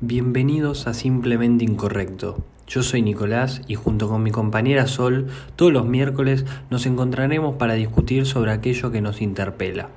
[0.00, 2.44] Bienvenidos a Simplemente Incorrecto.
[2.66, 7.74] Yo soy Nicolás y junto con mi compañera Sol, todos los miércoles nos encontraremos para
[7.74, 9.90] discutir sobre aquello que nos interpela.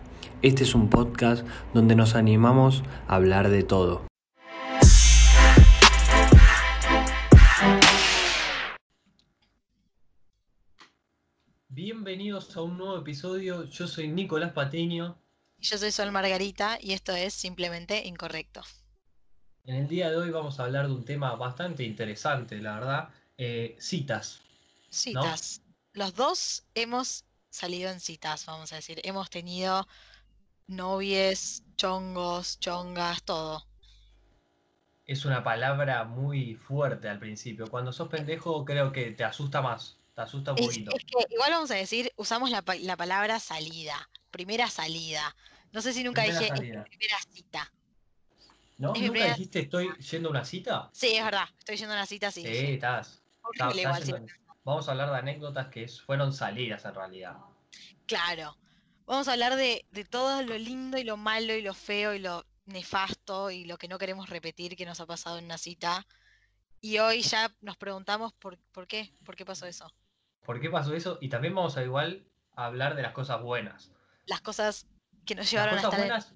[0.44, 4.05] Este es un podcast donde nos animamos a hablar de todo.
[11.70, 13.66] Bienvenidos a un nuevo episodio.
[13.66, 15.18] Yo soy Nicolás Patiño.
[15.57, 18.61] Yo soy Sol Margarita y esto es Simplemente Incorrecto.
[19.68, 23.10] En el día de hoy vamos a hablar de un tema bastante interesante, la verdad.
[23.37, 24.39] Eh, citas.
[24.89, 25.61] Citas.
[25.92, 29.01] Los dos hemos salido en citas, vamos a decir.
[29.04, 29.86] Hemos tenido
[30.68, 33.67] novies, chongos, chongas, todo.
[35.06, 37.67] Es una palabra muy fuerte al principio.
[37.67, 39.97] Cuando sos pendejo creo que te asusta más.
[40.16, 40.92] Te asusta un poquito.
[40.95, 44.09] Es que igual vamos a decir, usamos la, la palabra salida.
[44.31, 45.36] Primera salida.
[45.73, 47.73] No sé si nunca dije primera cita.
[48.77, 48.94] ¿No?
[48.94, 50.89] ¿Nunca dijiste estoy yendo a una cita?
[50.94, 51.47] Sí, es verdad.
[51.58, 52.44] Estoy yendo a una cita, sí.
[52.44, 53.23] Sí, estás.
[54.64, 57.38] Vamos a hablar de anécdotas que fueron salidas en realidad.
[58.06, 58.58] Claro.
[59.06, 62.45] Vamos a hablar de, todo lo lindo y lo malo y lo feo y lo
[62.66, 66.06] nefasto y lo que no queremos repetir que nos ha pasado en una cita.
[66.81, 69.91] Y hoy ya nos preguntamos por, por qué, por qué pasó eso.
[70.45, 71.17] ¿Por qué pasó eso?
[71.22, 73.91] Y también vamos a igual a hablar de las cosas buenas.
[74.25, 74.88] Las cosas
[75.25, 76.36] que nos llevaron las cosas a buenas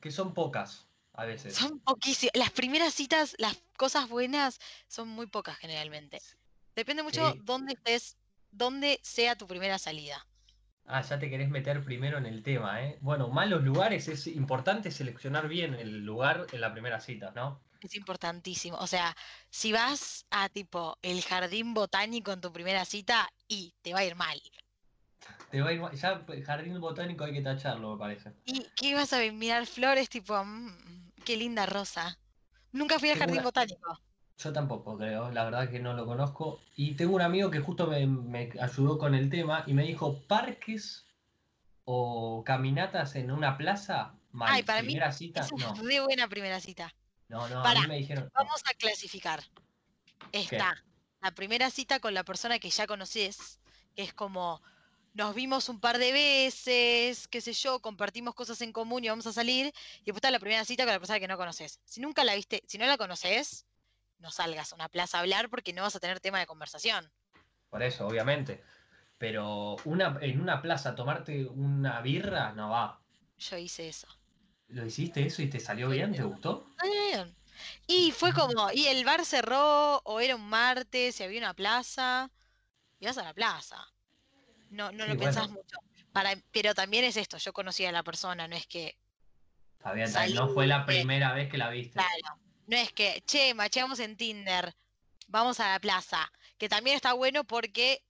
[0.00, 1.54] que son pocas a veces.
[1.54, 2.32] Son poquísimas.
[2.34, 4.58] Las primeras citas, las cosas buenas,
[4.88, 6.20] son muy pocas generalmente.
[6.74, 8.16] Depende mucho dónde estés,
[8.50, 10.26] dónde sea tu primera salida.
[10.86, 12.98] Ah, ya te querés meter primero en el tema, ¿eh?
[13.00, 17.62] Bueno, malos lugares es importante seleccionar bien el lugar en la primera cita, ¿no?
[17.80, 18.76] Es importantísimo.
[18.78, 19.16] O sea,
[19.50, 24.04] si vas a tipo el jardín botánico en tu primera cita y te va a
[24.04, 24.40] ir mal.
[25.50, 25.82] Te va a ir.
[25.92, 28.32] Ya el jardín botánico hay que tacharlo, me parece.
[28.44, 29.32] ¿Y qué vas a ver?
[29.32, 32.18] Mirar flores tipo, mm, qué linda rosa.
[32.72, 33.98] Nunca fui al jardín botánico.
[34.38, 36.60] Yo tampoco creo, la verdad que no lo conozco.
[36.76, 41.04] Y tengo un amigo que justo me, ayudó con el tema y me dijo, parques
[41.84, 44.50] o caminatas en una plaza, mal.
[44.52, 45.74] Ay, para primera cita, es no.
[45.74, 46.94] Muy buena primera cita.
[47.28, 48.30] No, no, a mí me dijeron.
[48.34, 49.42] Vamos a clasificar.
[50.32, 50.82] Está
[51.20, 53.60] la primera cita con la persona que ya conoces,
[53.94, 54.62] que es como
[55.12, 59.26] nos vimos un par de veces, qué sé yo, compartimos cosas en común y vamos
[59.26, 61.80] a salir, y después está la primera cita con la persona que no conoces.
[61.84, 63.66] Si nunca la viste, si no la conoces,
[64.18, 67.10] no salgas a una plaza a hablar porque no vas a tener tema de conversación.
[67.68, 68.62] Por eso, obviamente.
[69.18, 73.00] Pero una, en una plaza tomarte una birra no va.
[73.38, 74.08] Yo hice eso.
[74.68, 76.12] ¿Lo hiciste eso y te salió bien?
[76.12, 76.66] ¿Te gustó?
[76.82, 77.36] Bien.
[77.86, 82.30] Y fue como, y el bar cerró, o era un martes, y había una plaza.
[82.98, 83.86] Y vas a la plaza.
[84.70, 85.78] No, no lo pensás mucho.
[86.12, 88.96] Para, pero también es esto, yo conocía a la persona, no es que.
[89.78, 91.94] Está bien, no fue la primera vez que la viste.
[91.94, 92.40] Claro.
[92.66, 94.74] No es que, che, macheamos en Tinder,
[95.28, 96.30] vamos a la plaza.
[96.58, 98.02] Que también está bueno porque,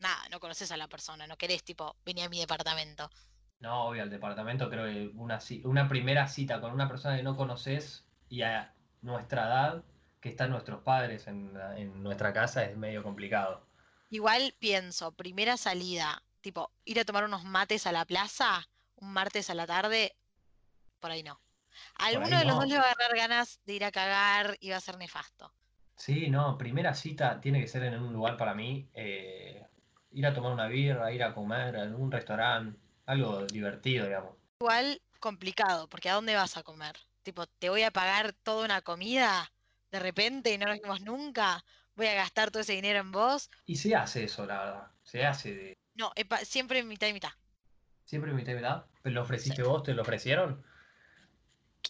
[0.00, 3.08] nada, no conoces a la persona, no querés, tipo, venir a mi departamento.
[3.60, 7.36] No, obvio, al departamento creo que una, una primera cita con una persona que no
[7.36, 9.84] conoces y a nuestra edad,
[10.20, 13.67] que están nuestros padres en, en nuestra casa, es medio complicado.
[14.10, 19.50] Igual pienso, primera salida, tipo, ir a tomar unos mates a la plaza, un martes
[19.50, 20.16] a la tarde,
[20.98, 21.40] por ahí no.
[21.96, 24.76] Alguno de los dos le va a agarrar ganas de ir a cagar y va
[24.76, 25.52] a ser nefasto.
[25.96, 28.88] Sí, no, primera cita tiene que ser en un lugar para mí.
[28.94, 29.66] Eh,
[30.12, 34.36] ir a tomar una birra, ir a comer en un restaurante, algo divertido, digamos.
[34.60, 36.96] Igual complicado, porque ¿a dónde vas a comer?
[37.22, 39.52] Tipo, ¿te voy a pagar toda una comida
[39.90, 41.64] de repente y no nos vimos nunca?
[41.98, 43.50] ¿Voy a gastar todo ese dinero en vos?
[43.66, 44.90] Y se hace eso, la verdad.
[45.02, 45.78] Se hace de.
[45.94, 46.12] No,
[46.44, 47.32] siempre mitad y mitad.
[48.04, 48.86] ¿Siempre mitad y mitad?
[49.02, 49.82] ¿Pero lo ofreciste vos?
[49.82, 50.64] ¿Te lo ofrecieron?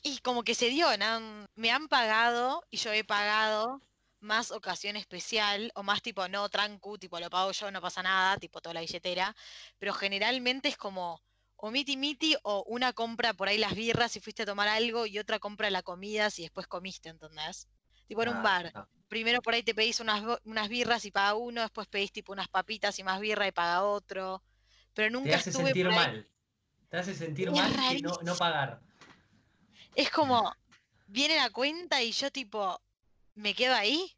[0.03, 1.47] y como que se dio, ¿no?
[1.57, 3.83] me han pagado y yo he pagado
[4.21, 8.37] más ocasión especial o más tipo no trancu, tipo lo pago yo, no pasa nada,
[8.37, 9.35] tipo toda la billetera,
[9.79, 11.23] pero generalmente es como
[11.57, 15.07] o miti miti o una compra por ahí las birras si fuiste a tomar algo
[15.07, 17.69] y otra compra la comida si después comiste, ¿entendés?
[18.09, 18.89] Tipo en un ah, bar.
[19.09, 22.49] Primero por ahí te pedís unas, unas birras y paga uno, después pedís tipo unas
[22.49, 24.43] papitas y más birra y paga otro.
[24.93, 26.29] Pero nunca te hace sentir mal.
[26.89, 28.81] Te hace sentir mal no, no pagar
[29.99, 30.55] es como,
[31.09, 32.81] viene la cuenta y yo tipo,
[33.35, 34.17] ¿me quedo ahí?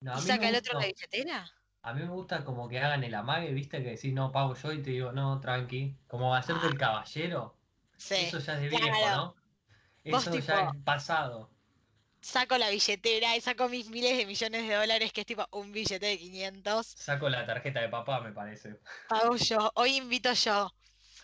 [0.00, 1.50] ¿Y saca el otro la billetera?
[1.80, 4.72] A mí me gusta como que hagan el amague, viste, que decís, no, pago yo
[4.72, 5.96] y te digo, no, tranqui.
[6.06, 6.78] Como hacerte el ah.
[6.78, 7.56] caballero.
[7.96, 9.34] Sí, Eso ya es de viejo, ¿no?
[10.04, 11.48] Eso ya es pasado.
[12.22, 15.72] Saco la billetera y saco mis miles de millones de dólares, que es tipo un
[15.72, 16.86] billete de 500.
[16.86, 18.78] Saco la tarjeta de papá, me parece.
[19.08, 20.72] Pago yo, hoy invito yo.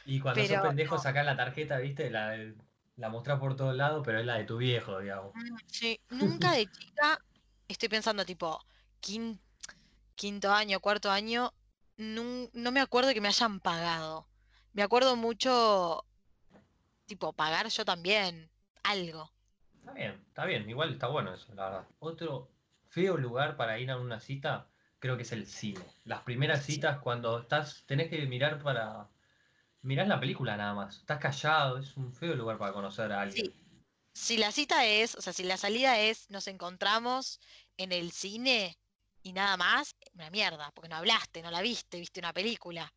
[0.04, 2.36] Y cuando sos pendejo, sacás la tarjeta, viste, la,
[2.96, 5.32] la mostrás por todos lados, pero es la de tu viejo, digamos.
[5.34, 7.18] Mm, Sí, nunca de chica,
[7.68, 8.58] estoy pensando tipo,
[9.00, 9.38] quin-
[10.16, 11.52] quinto año, cuarto año,
[11.96, 14.26] nun- no me acuerdo que me hayan pagado.
[14.72, 16.04] Me acuerdo mucho,
[17.06, 18.50] tipo, pagar yo también,
[18.82, 19.30] algo.
[19.88, 21.88] Está bien, está bien, igual está bueno eso, la verdad.
[21.98, 22.50] Otro
[22.88, 24.68] feo lugar para ir a una cita,
[24.98, 25.84] creo que es el cine.
[26.04, 29.08] Las primeras citas cuando estás, tenés que mirar para...
[29.80, 33.46] Mirás la película nada más, estás callado, es un feo lugar para conocer a alguien.
[33.46, 33.54] Sí,
[34.12, 37.40] si la cita es, o sea, si la salida es, nos encontramos
[37.76, 38.76] en el cine
[39.22, 42.92] y nada más, una mierda, porque no hablaste, no la viste, viste una película.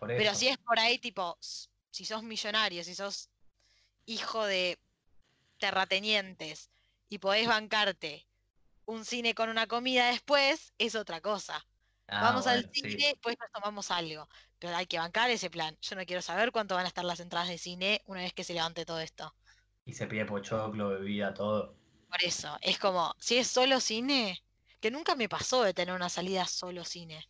[0.00, 3.30] Pero si es por ahí, tipo, si sos millonario, si sos
[4.06, 4.78] hijo de
[5.64, 6.70] terratenientes
[7.08, 8.28] y podés bancarte
[8.84, 11.66] un cine con una comida después, es otra cosa.
[12.06, 12.90] Ah, Vamos al bueno, sí.
[12.90, 14.28] cine, después nos tomamos algo.
[14.58, 15.74] Pero hay que bancar ese plan.
[15.80, 18.44] Yo no quiero saber cuánto van a estar las entradas de cine una vez que
[18.44, 19.34] se levante todo esto.
[19.86, 21.74] Y se pide pochoclo, bebida, todo.
[22.10, 24.44] Por eso, es como, si es solo cine,
[24.80, 27.26] que nunca me pasó de tener una salida solo cine.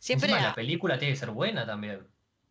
[0.00, 2.04] Siempre Encima la película tiene que ser buena también.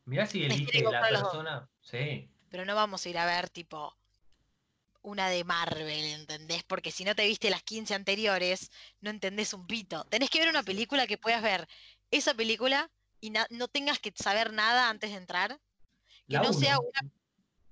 [0.06, 1.69] Mirá si elige la persona.
[1.81, 2.31] Sí.
[2.50, 3.98] pero no vamos a ir a ver tipo
[5.09, 6.63] una de Marvel, ¿entendés?
[6.63, 8.71] Porque si no te viste las 15 anteriores,
[9.01, 10.03] no entendés un pito.
[10.06, 11.67] Tenés que ver una película que puedas ver
[12.11, 12.89] esa película
[13.19, 15.59] y no tengas que saber nada antes de entrar.
[16.27, 17.11] Que no sea una,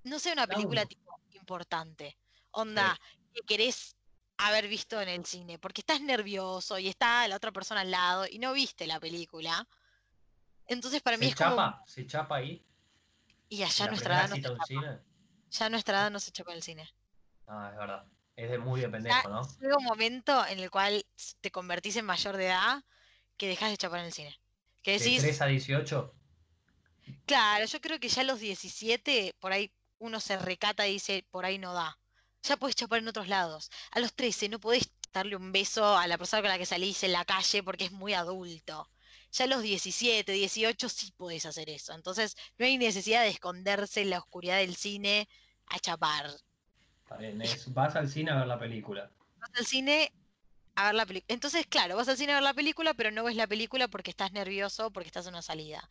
[0.04, 2.18] no sea una La película tipo importante.
[2.52, 3.00] Onda,
[3.34, 3.96] que querés
[4.38, 8.26] haber visto en el cine, porque estás nervioso y está la otra persona al lado
[8.30, 9.68] y no viste la película.
[10.68, 12.64] Entonces para mí Se es como chapa, se chapa ahí.
[13.50, 15.02] y allá nuestra edad no se chapa.
[15.50, 16.90] Ya nuestra edad no se chapa en el cine.
[17.48, 18.06] Ah, es verdad.
[18.36, 19.42] Es de muy de pendejo, ¿no?
[19.60, 21.04] llega un momento en el cual
[21.42, 22.84] te convertís en mayor de edad
[23.38, 24.36] que dejas de chapar en el cine.
[24.84, 26.14] Que De decís, 3 a 18.
[27.26, 31.26] claro, yo creo que ya a los 17, por ahí uno se recata y dice,
[31.32, 32.00] por ahí no da.
[32.44, 33.70] Ya podés chapar en otros lados.
[33.92, 37.04] A los 13 no podés darle un beso a la persona con la que salís
[37.04, 38.90] en la calle porque es muy adulto.
[39.32, 41.94] Ya a los 17, 18 sí podés hacer eso.
[41.94, 45.28] Entonces no hay necesidad de esconderse en la oscuridad del cine
[45.66, 46.30] a chapar.
[47.08, 49.10] Está bien, es- vas al cine a ver la película.
[49.40, 50.12] vas al cine
[50.76, 51.34] a ver la película.
[51.34, 54.10] Entonces, claro, vas al cine a ver la película, pero no ves la película porque
[54.12, 55.88] estás nervioso, porque estás en una salida.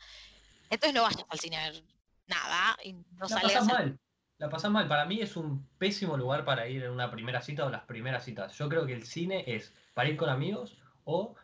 [0.68, 1.82] Entonces no vayas al cine a ver
[2.26, 3.98] nada y no La a- mal.
[4.36, 4.86] La pasás mal.
[4.88, 8.22] Para mí es un pésimo lugar para ir en una primera cita o las primeras
[8.22, 8.52] citas.
[8.58, 11.34] Yo creo que el cine es para ir con amigos o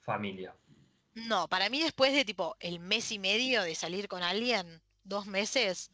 [0.00, 0.56] familia.
[1.14, 5.26] No, para mí después de tipo el mes y medio de salir con alguien, dos
[5.26, 5.92] meses,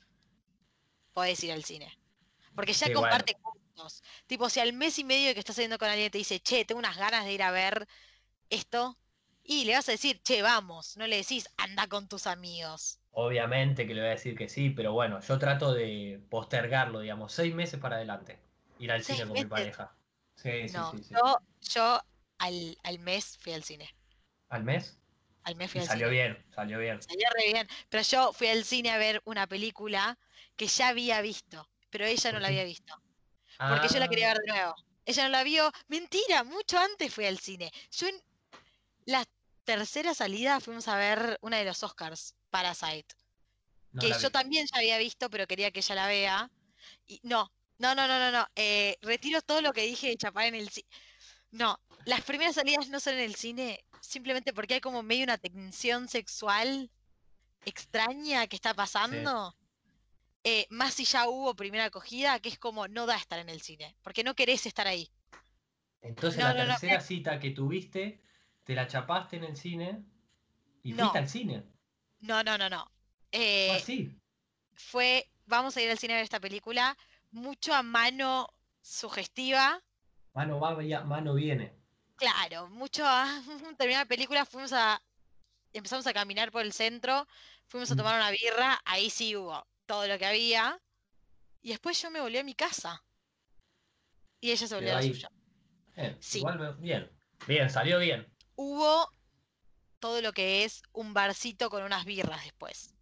[1.12, 1.98] podés ir al cine.
[2.56, 3.24] Porque ya Sí, bueno.
[3.24, 4.02] comparten gustos.
[4.26, 6.80] Tipo, si al mes y medio que estás saliendo con alguien te dice, che, tengo
[6.80, 7.88] unas ganas de ir a ver
[8.50, 8.98] esto,
[9.44, 13.00] y le vas a decir, che, vamos, no le decís, anda con tus amigos.
[13.10, 17.32] Obviamente que le voy a decir que sí, pero bueno, yo trato de postergarlo, digamos,
[17.32, 18.38] seis meses para adelante.
[18.78, 19.96] Ir al ¿Seis cine con mi pareja.
[20.34, 21.24] Sí, sí, No, sí, sí.
[21.24, 22.00] yo, yo
[22.38, 23.88] al, al mes fui al cine.
[24.48, 25.00] ¿Al mes?
[25.44, 26.10] Al mes fui Y al salió cine.
[26.10, 27.08] bien, salió bien.
[27.08, 27.68] Salió re bien.
[27.90, 30.18] Pero yo fui al cine a ver una película
[30.56, 32.94] que ya había visto, pero ella no ¿Por la había visto.
[33.68, 34.74] Porque yo la quería Ah, ver de nuevo.
[35.06, 35.72] Ella no la vio.
[35.88, 37.72] Mentira, mucho antes fui al cine.
[37.90, 38.22] Yo en
[39.06, 39.24] la
[39.64, 43.14] tercera salida fuimos a ver una de los Oscars, Parasite.
[43.92, 44.30] no que yo vi.
[44.30, 46.50] también ya había visto, pero quería que ella la vea.
[47.06, 48.46] Y no, no, no, no, no, no.
[48.56, 50.88] eh, retiro todo lo que dije de chapar en el cine.
[51.50, 55.38] No, las primeras salidas no son en el cine, simplemente porque hay como medio una
[55.38, 56.90] tensión sexual
[57.64, 59.56] extraña que está pasando.
[60.46, 63.60] Eh, más si ya hubo primera acogida, que es como no da estar en el
[63.62, 65.10] cine, porque no querés estar ahí.
[66.00, 68.22] Entonces No, la no, no, tercera cita que tuviste,
[68.64, 70.04] te la chapaste en el cine
[70.82, 71.64] y fuiste al cine.
[72.20, 72.90] No, no, no, no.
[73.64, 74.18] Fue Eh, así.
[74.74, 76.96] fue, vamos a ir al cine a ver esta película,
[77.32, 78.48] mucho a mano
[78.82, 79.82] sugestiva.
[80.34, 81.72] Mano va, ya- mano viene.
[82.16, 83.26] Claro, mucho a
[83.78, 85.02] terminar la película, fuimos a,
[85.72, 87.26] empezamos a caminar por el centro,
[87.68, 87.98] fuimos a Mm.
[87.98, 90.80] tomar una birra, ahí sí hubo todo lo que había,
[91.62, 93.02] y después yo me volví a mi casa.
[94.40, 95.30] Y ella se volvió a la suya.
[95.96, 96.38] Bien, Sí.
[96.38, 97.10] igual bien.
[97.46, 98.26] Bien, salió bien.
[98.54, 99.08] Hubo
[99.98, 102.94] todo lo que es un barcito con unas birras después,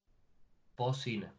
[0.77, 1.33] Post cine.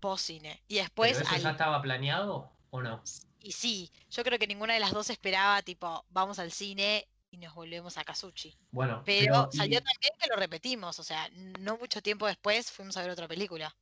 [0.00, 0.62] post cine.
[0.68, 3.02] Y ¿Pero después eso al- ya estaba planeado o no?
[3.40, 7.36] Y sí, yo creo que ninguna de las dos esperaba, tipo, vamos al cine y
[7.38, 8.56] nos volvemos a Kazuchi.
[8.70, 12.70] Bueno, Pero pero y- salió también que lo repetimos, o sea, no mucho tiempo después
[12.70, 13.74] fuimos a ver otra película.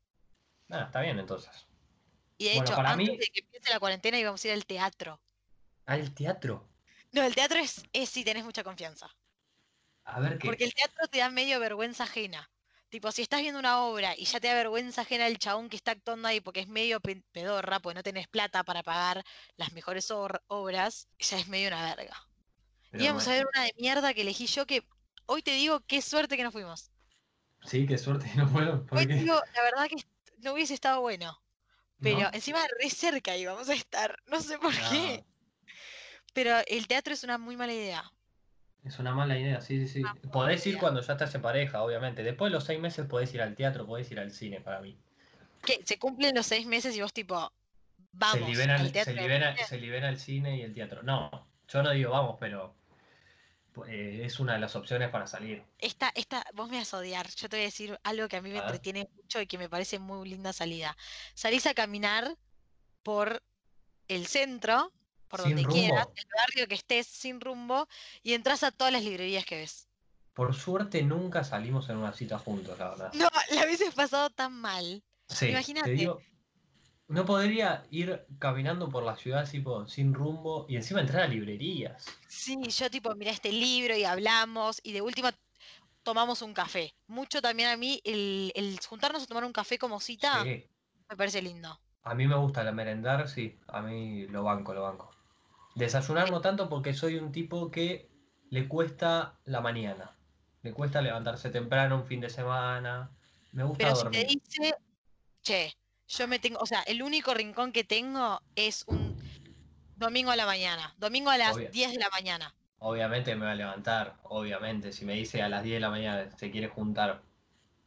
[0.73, 1.67] Ah, está bien entonces.
[2.39, 4.55] Y de Bueno, hecho, para antes mí- de que empiece la cuarentena íbamos a ir
[4.55, 5.21] al teatro.
[5.87, 6.69] Al teatro.
[7.13, 9.15] No, el teatro es, es si tenés mucha confianza.
[10.05, 10.49] A ver qué.
[10.49, 12.51] Porque el teatro te da medio vergüenza ajena.
[12.89, 15.77] Tipo, si estás viendo una obra y ya te da vergüenza ajena el chabón que
[15.77, 19.25] está actuando ahí porque es medio pe- pedorra, porque no tenés plata para pagar
[19.57, 22.17] las mejores obr- obras, ya es medio una verga.
[22.91, 24.87] Pero Íbamos a ver una de mierda que elegí yo que
[25.27, 26.91] hoy te digo qué suerte que no fuimos.
[27.65, 28.87] Sí, qué suerte que no fueron.
[28.91, 29.97] Hoy te digo, la verdad que
[30.43, 31.39] no hubiese estado bueno.
[32.01, 32.31] Pero ¿No?
[32.33, 34.17] encima re cerca íbamos a estar.
[34.27, 35.19] No sé por qué.
[35.19, 35.25] No,
[36.35, 38.11] Pero el teatro es una muy mala idea.
[38.85, 40.29] es una mala idea, sí, sí, sí.
[40.33, 40.81] Podés ir idea.
[40.81, 42.23] cuando ya estás en pareja, obviamente.
[42.23, 44.99] Después de los seis meses podés ir al teatro, podés ir al cine para mí.
[45.65, 47.53] Que se cumplen los seis meses y vos tipo,
[47.97, 49.15] Se vamos libera, al teatro.
[49.15, 51.03] se, libera, se libera el cine y el teatro.
[51.05, 51.31] No,
[51.69, 52.75] yo no digo vamos, pero
[53.87, 55.65] eh, es una de las opciones para salir.
[55.79, 57.29] Esta, esta, vos me vas a odiar.
[57.29, 59.59] Yo te voy a decir algo que a mí me A entretiene mucho y que
[59.59, 60.97] me parece muy linda salida.
[61.35, 62.37] Salís a caminar
[63.03, 63.43] por
[64.09, 64.93] el centro,
[65.29, 67.89] por Sin donde quieras, el barrio que estés sin rumbo,
[68.23, 69.89] y entras a todas las librerías que ves.
[70.35, 73.13] Por suerte nunca salimos en una cita juntos, la verdad.
[73.15, 75.03] No, la hubieses pasado tan mal.
[75.29, 75.91] Sí, imagínate.
[75.91, 76.21] digo,
[77.13, 82.19] no podría ir caminando por la ciudad tipo, sin rumbo y encima entrar a librerías.
[82.27, 85.33] Sí, yo tipo, mira este libro y hablamos, y de última
[86.03, 86.95] tomamos un café.
[87.07, 90.65] Mucho también a mí el, el juntarnos a tomar un café como cita Sí,
[91.09, 91.81] me parece lindo.
[92.05, 95.11] a mí me gusta la merendar, sí, a mí lo banco, lo banco.
[95.75, 98.11] Desayunar no tanto porque soy un tipo que
[98.51, 100.17] le cuesta la mañana.
[100.63, 103.11] Le cuesta levantarse temprano un fin de semana.
[103.53, 104.27] Me gusta Pero si te dormir.
[104.27, 104.75] dice,
[105.43, 105.75] che,
[106.09, 109.17] yo me tengo, o sea, el único rincón que tengo es un
[109.97, 111.71] domingo a la mañana, domingo a las Obvio.
[111.71, 112.55] 10 de la mañana.
[112.79, 114.93] Obviamente me va a levantar, obviamente.
[114.93, 117.23] Si me dice a las 10 de la mañana se quiere juntar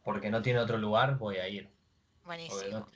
[0.04, 1.70] porque no tiene otro lugar, voy a ir.
[2.24, 2.80] Buenísimo.
[2.80, 2.90] no-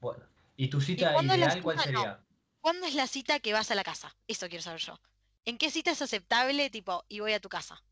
[0.00, 0.24] Bueno,
[0.56, 1.76] ¿y tu cita la ideal cuál?
[1.76, 1.82] No.
[1.82, 2.20] sería?
[2.60, 4.14] ¿Cuándo es la cita que vas a la casa?
[4.26, 5.00] Eso quiero saber yo.
[5.44, 7.82] ¿En qué cita es aceptable, tipo, y voy a tu casa?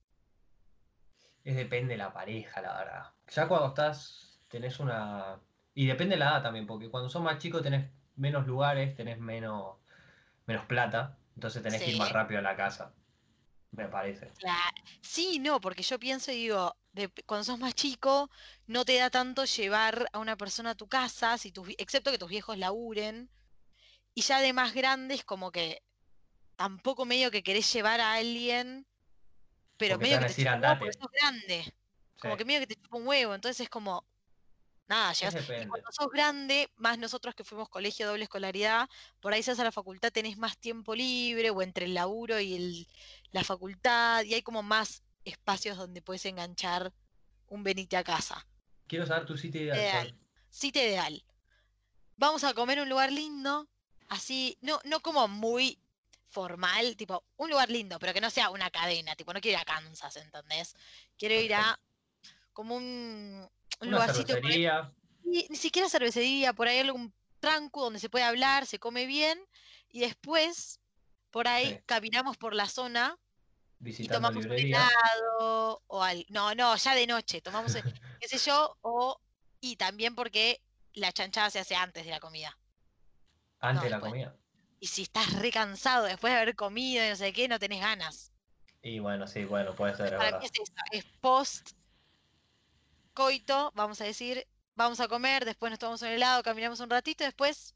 [1.45, 3.15] Es depende de la pareja, la verdad.
[3.29, 5.41] Ya cuando estás, tenés una...
[5.77, 9.19] Y depende de la edad también, porque cuando sos más chicos tenés menos lugares, tenés
[9.19, 9.77] menos,
[10.47, 12.95] menos plata, entonces tenés que ir más rápido a la casa,
[13.73, 14.33] me parece.
[15.03, 18.31] Sí, no, porque yo pienso y digo, de- cuando sos más chico,
[18.67, 22.19] no te da tanto llevar a una persona a tu casa, si tus, excepto que
[22.19, 23.29] tus viejos laburen.
[24.15, 25.83] Y ya de más grandes, como que
[26.57, 28.87] tampoco medio que querés llevar a alguien,
[29.77, 31.75] pero Porque medio que te chupa grande.
[32.19, 34.07] Como que medio que te chupa un huevo, entonces es como,
[34.89, 35.35] nada, es llegas.
[35.35, 35.69] Y depende.
[35.69, 38.89] cuando sos grande, más nosotros que fuimos colegio doble escolaridad,
[39.21, 42.55] por ahí seas a la facultad tenés más tiempo libre, o entre el laburo y
[42.55, 42.89] el,
[43.33, 46.93] la facultad, y hay como más espacios donde puedes enganchar
[47.49, 48.47] un venite a casa.
[48.87, 49.79] Quiero saber tu cita ideal.
[49.79, 50.19] Ideal.
[50.51, 51.25] Cita ideal.
[52.17, 53.69] Vamos a comer un lugar lindo,
[54.09, 55.79] así, no, no como muy
[56.29, 59.63] formal, tipo, un lugar lindo, pero que no sea una cadena, tipo, no quiero ir
[59.63, 60.75] a Kansas, ¿entendés?
[61.19, 61.79] Quiero ir a
[62.53, 63.47] como un,
[63.81, 64.93] un Una lugarcito ahí cervecería,
[65.25, 69.39] y ni siquiera cervecería, por ahí algún tranco donde se puede hablar, se come bien,
[69.89, 70.81] y después
[71.31, 71.81] por ahí Sí.
[71.87, 73.19] caminamos por la zona
[73.81, 76.25] y tomamos un helado, o al...
[76.31, 77.73] No, no, ya de noche, tomamos,
[78.21, 79.21] qué sé yo, o...
[79.61, 80.61] Y también porque
[80.95, 82.57] la chanchada se hace antes de la comida.
[83.61, 84.13] Antes No, de la después.
[84.13, 84.37] comida.
[84.81, 87.81] Y si estás re cansado después de haber comido y no sé qué, no tenés
[87.81, 88.33] ganas.
[88.83, 91.71] Y bueno, sí, bueno, puede ser, Para mí es eso, es post
[93.17, 94.47] coito, vamos a decir,
[94.77, 97.75] vamos a comer, después nos tomamos un helado, caminamos un ratito, después,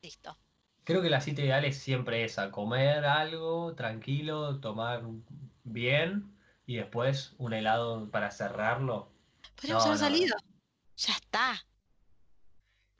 [0.00, 0.38] listo.
[0.84, 5.02] Creo que la cita ideal es siempre esa, comer algo tranquilo, tomar
[5.64, 9.12] bien y después un helado para cerrarlo.
[9.56, 10.16] Podríamos No, haber no, no.
[10.16, 10.36] salido.
[10.96, 11.66] Ya está.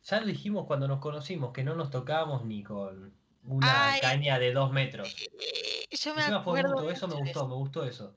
[0.03, 3.13] Ya lo dijimos cuando nos conocimos que no nos tocábamos ni con
[3.45, 4.01] una Ay.
[4.01, 5.15] caña de dos metros.
[5.39, 8.17] Eh, Yo me Encima fue acuerdo mutuo, eso me gustó, me gustó eso.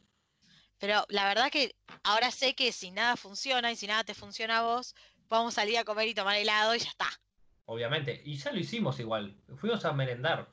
[0.79, 4.59] Pero la verdad que ahora sé que si nada funciona y si nada te funciona
[4.59, 4.95] a vos,
[5.29, 7.07] vamos a salir a comer y tomar helado y ya está.
[7.65, 8.21] Obviamente.
[8.25, 9.35] Y ya lo hicimos igual.
[9.57, 10.49] Fuimos a merendar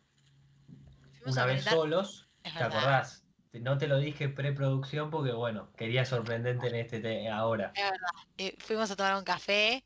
[1.18, 2.28] Fuimos una a vez merendar, solos.
[2.42, 2.78] es ¿Te verdad.
[2.78, 3.22] acordás?
[3.52, 7.72] No te lo dije preproducción porque, bueno, quería sorprenderte en este te- ahora.
[7.74, 8.08] Es verdad.
[8.36, 9.82] Eh, fuimos a tomar un café.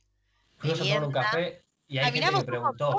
[0.57, 2.97] Fuimos a tomar un café y hay gente Caminamos que un preguntó.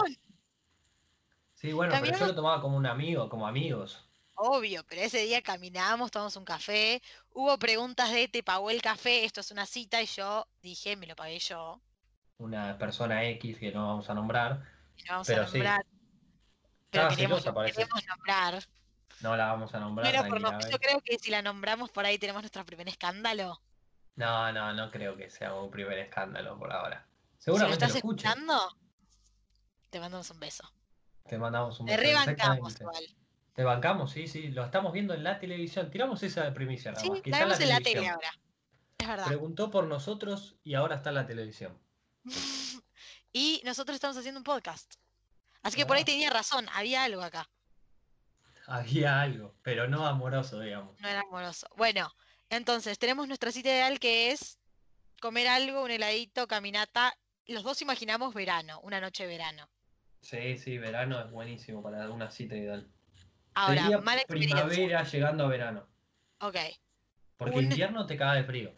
[1.55, 4.07] Sí, bueno, pero yo lo tomaba como un amigo, como amigos.
[4.35, 7.01] Obvio, pero ese día caminamos, tomamos un café.
[7.29, 9.25] Hubo preguntas de ¿te pagó el café?
[9.25, 11.81] Esto es una cita y yo dije, me lo pagué yo.
[12.37, 14.67] Una persona X que no vamos a nombrar.
[14.95, 15.57] Y no vamos Pero a sí.
[15.57, 15.85] nombrar.
[16.91, 17.75] Pero celosa, parece.
[17.75, 18.63] queremos nombrar.
[19.19, 22.17] No la vamos a nombrar Pero por yo creo que si la nombramos por ahí
[22.19, 23.61] tenemos nuestro primer escándalo.
[24.15, 27.09] No, no, no creo que sea un primer escándalo por ahora.
[27.51, 28.29] Si lo Seguramente estás lo escuche.
[28.29, 28.77] escuchando,
[29.89, 30.63] te mandamos un beso.
[31.25, 32.01] Te mandamos un Te beso.
[32.01, 32.83] rebancamos exactamente.
[32.83, 33.05] igual.
[33.53, 34.49] Te bancamos, sí, sí.
[34.49, 35.91] Lo estamos viendo en la televisión.
[35.91, 38.31] Tiramos esa de primicia nada Sí, la en la tele ahora.
[38.97, 39.25] Es verdad.
[39.27, 41.77] Preguntó por nosotros y ahora está en la televisión.
[43.33, 44.95] y nosotros estamos haciendo un podcast.
[45.63, 46.05] Así que por ahí Ah.
[46.05, 47.49] tenía razón, había algo acá.
[48.67, 50.99] Había algo, pero no amoroso, digamos.
[50.99, 51.67] No era amoroso.
[51.75, 52.09] Bueno,
[52.49, 54.59] entonces tenemos nuestra cita ideal que es
[55.19, 57.13] comer algo, un heladito, caminata.
[57.47, 59.67] Los dos imaginamos verano, una noche de verano.
[60.21, 62.89] Sí, sí, verano es buenísimo para una cita ideal.
[63.53, 64.65] Ahora, Sería mala experiencia.
[64.67, 65.87] primavera llegando a verano.
[66.39, 66.55] Ok.
[67.37, 68.73] Porque Un- invierno te caga de frío.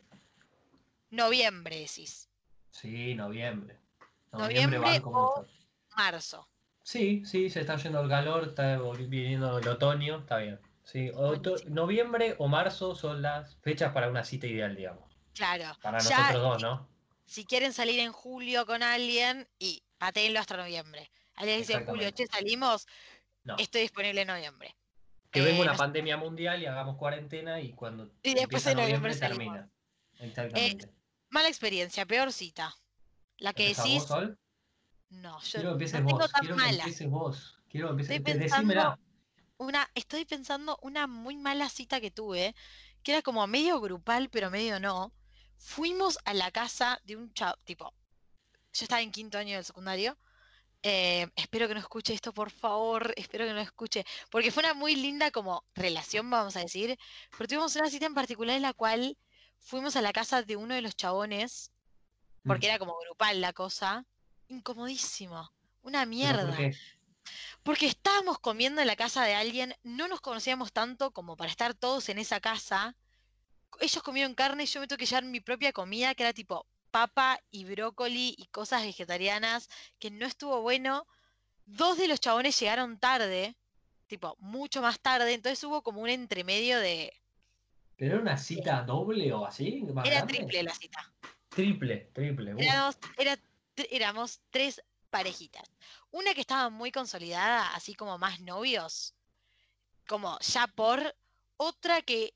[1.10, 2.30] Noviembre, decís.
[2.72, 3.80] Sí, noviembre.
[4.32, 5.54] Noviembre banco o- mucho.
[5.96, 6.50] Marzo.
[6.82, 10.60] Sí, sí, se está yendo el calor, está viniendo el otoño, está bien.
[10.84, 15.16] Sí, oto- noviembre o marzo son las fechas para una cita ideal, digamos.
[15.34, 15.66] Claro.
[15.82, 16.90] Para Ya, nosotros dos, ¿no?
[17.26, 21.10] si quieren salir en julio con alguien, y pateenlo hasta noviembre.
[21.36, 22.86] Alguien dice en julio, che, salimos,
[23.44, 23.56] No.
[23.58, 24.76] estoy disponible en noviembre.
[25.32, 25.80] Que Eh, venga una no sé.
[25.80, 29.70] pandemia mundial y hagamos cuarentena y cuando Y después en noviembre termina.
[30.20, 30.90] Exactamente.
[31.30, 32.76] Mala experiencia, peor cita.
[33.38, 34.40] La que ¿Empezás decís, vos, Sol?
[35.10, 36.32] no, yo Quiero que no tengo vos.
[36.32, 36.78] tan Quiero que mala.
[36.84, 37.60] empieces vos.
[37.68, 38.16] Quiero que empieces.
[38.18, 39.00] Estoy pensando-.
[39.58, 42.56] Una, estoy pensando una muy mala cita que tuve,
[43.02, 45.12] que era como medio grupal, pero medio no.
[45.58, 47.94] Fuimos a la casa de un chavo, tipo,
[48.74, 50.18] yo estaba en quinto año del secundario.
[50.84, 54.74] Eh, espero que no escuche esto, por favor, espero que no escuche, porque fue una
[54.74, 56.98] muy linda como relación, vamos a decir,
[57.38, 59.18] pero tuvimos una cita en particular en la cual
[59.60, 61.72] fuimos a la casa de uno de los chabones,
[62.46, 62.70] porque Mm.
[62.72, 64.06] era como grupal la cosa,
[64.48, 65.50] incomodísimo,
[65.82, 66.46] una ¿Pero mierda.
[66.48, 66.74] por qué?
[67.64, 71.74] Porque estábamos comiendo en la casa de alguien, no nos conocíamos tanto como para estar
[71.74, 72.98] todos en esa casa.
[73.80, 76.68] Ellos comieron carne y yo me tuve que llevar mi propia comida, que era tipo
[76.98, 81.08] papa y brócoli y cosas vegetarianas, que no estuvo bueno.
[81.66, 83.56] Dos de los chabones llegaron tarde,
[84.06, 87.12] tipo mucho más tarde, entonces hubo como un entremedio de...
[87.98, 89.82] ¿Pero era una cita doble o así?
[89.92, 90.34] ¿Más Era grande?
[90.36, 91.12] triple la cita.
[91.50, 92.54] Triple, triple.
[92.54, 92.60] uh.
[92.60, 93.40] Éramos, era-
[93.90, 95.64] éramos tres parejitas.
[96.12, 99.16] Una que estaba muy consolidada, así como más novios,
[100.08, 101.16] como ya por.
[101.58, 102.34] Otra que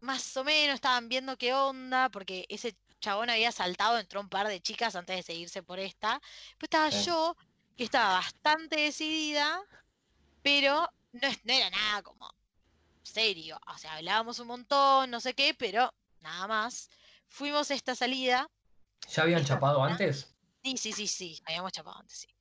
[0.00, 4.48] más o menos estaban viendo qué onda, porque ese chabón había saltado, entró un par
[4.48, 6.20] de chicas antes de seguirse por esta.
[6.58, 7.04] Pues estaba Sí.
[7.04, 7.36] yo,
[7.76, 9.60] que estaba bastante decidida,
[10.42, 12.30] pero no, era nada como
[13.02, 13.60] serio.
[13.66, 16.88] O sea, hablábamos un montón, no sé qué, pero nada más.
[17.26, 18.46] Fuimos a esta salida.
[19.10, 20.34] ¿Ya habían chapado antes?
[20.62, 22.33] Sí, sí, sí, sí, habíamos chapado antes, sí.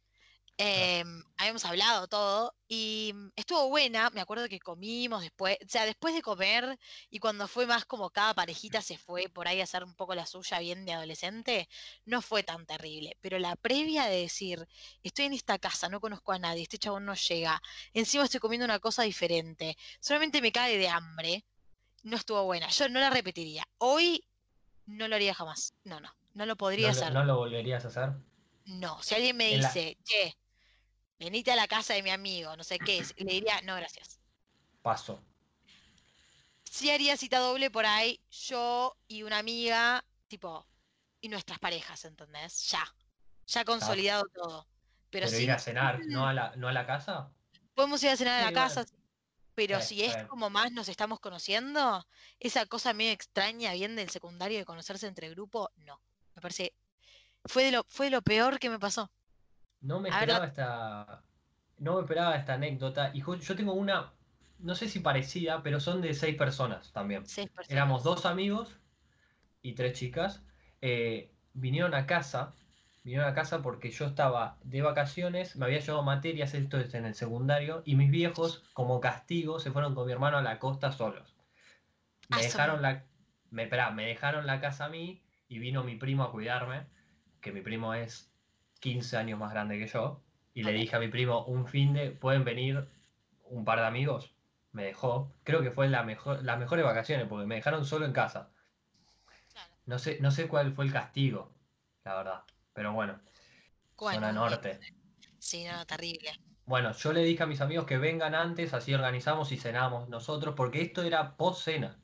[0.57, 5.85] Em, habíamos hablado todo y mm, estuvo buena, me acuerdo que comimos después, o sea,
[5.85, 6.77] después de comer
[7.09, 10.13] y cuando fue más como cada parejita se fue por ahí a hacer un poco
[10.13, 11.67] la suya bien de adolescente,
[12.05, 14.67] no fue tan terrible, pero la previa de decir,
[15.01, 17.59] estoy en esta casa, no conozco a nadie, este chabón no llega,
[17.93, 21.45] encima estoy comiendo una cosa diferente, solamente me cae de hambre,
[22.03, 24.23] no estuvo buena, yo no la repetiría, hoy
[24.85, 27.13] no lo haría jamás, no, no, no lo podría ¿No, lo- hacer.
[27.13, 28.13] ¿No lo volverías a hacer?
[28.65, 30.33] No, si alguien me la- dice, che,
[31.19, 34.19] venite a la casa de mi amigo, no sé qué, es", le diría, no, gracias.
[34.81, 35.19] Paso.
[36.69, 40.65] Sí haría cita doble por ahí, yo y una amiga, tipo,
[41.21, 42.69] y nuestras parejas, ¿entendés?
[42.71, 42.83] Ya,
[43.47, 44.67] ya consolidado todo.
[45.11, 47.31] Pero, Pero si ir a cenar, ¿no a la, no a la casa?
[47.75, 48.63] podemos ir a cenar a la bueno.
[48.67, 48.93] casa, sí,
[49.55, 52.05] pero Sí, si es como más nos estamos conociendo,
[52.39, 56.01] esa cosa medio extraña, bien del secundario de conocerse entre grupo, no.
[56.35, 56.73] Me parece,
[57.45, 59.11] fue de lo, fue de lo peor que me pasó.
[59.83, 61.23] No me ver, esperaba esta.
[61.77, 63.11] No me esperaba esta anécdota.
[63.13, 64.13] Y yo tengo una,
[64.59, 67.23] no sé si parecida, pero son de seis personas también.
[67.25, 67.69] Seis personas.
[67.69, 68.79] Éramos dos amigos
[69.61, 70.43] y tres chicas.
[70.81, 72.53] eh, vinieron a casa.
[73.03, 77.05] Vinieron a casa porque yo estaba de vacaciones, me había llevado materias, esto es en
[77.05, 80.91] el secundario, y mis viejos, como castigo, se fueron con mi hermano a la costa
[80.93, 81.37] solos.
[82.27, 83.07] Me Ah, dejaron la,
[83.49, 86.87] me, esperá, me dejaron la casa a mí y vino mi primo a cuidarme,
[87.41, 88.32] que mi primo es
[88.83, 90.21] 15 años más grande que yo,
[90.53, 92.85] y le dije a mi primo, un fin de, ¿pueden venir
[93.45, 94.35] un par de amigos?
[94.73, 98.11] Me dejó, creo que fue la mejor, las mejores vacaciones, porque me dejaron solo en
[98.11, 98.49] casa.
[99.53, 99.73] Claro.
[99.85, 101.55] No sé, no sé cuál fue el castigo,
[102.03, 102.43] la verdad.
[102.73, 103.21] Pero bueno,
[103.95, 104.81] Bueno, zona norte.
[105.39, 106.31] Sí, no, terrible.
[106.65, 110.55] Bueno, yo le dije a mis amigos que vengan antes, así organizamos y cenamos nosotros,
[110.57, 112.01] porque esto era post cena.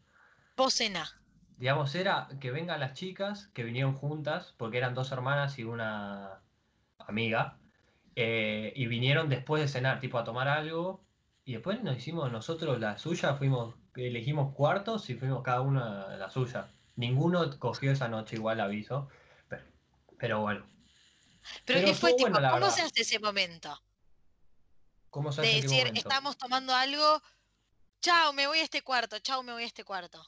[0.56, 1.10] Posena.
[1.58, 6.42] Digamos, era que vengan las chicas que vinieron juntas, porque eran dos hermanas y una
[7.00, 7.58] amiga,
[8.16, 11.06] eh, y vinieron después de cenar, tipo a tomar algo,
[11.46, 16.16] y después nos hicimos nosotros la suya, fuimos, elegimos cuartos y fuimos cada uno a
[16.18, 16.72] la suya.
[16.96, 19.10] Ninguno cogió esa noche, igual aviso,
[19.48, 19.64] pero,
[20.20, 20.66] pero bueno.
[21.66, 22.30] Pero, Pero ¿qué fue estuvo tipo?
[22.32, 23.82] bueno, ¿Cómo se hace ese momento?
[25.10, 26.00] ¿Cómo se De hace qué decir, momento?
[26.00, 27.22] estamos tomando algo,
[28.02, 30.24] chao, me voy a este cuarto, chao, me voy a este cuarto.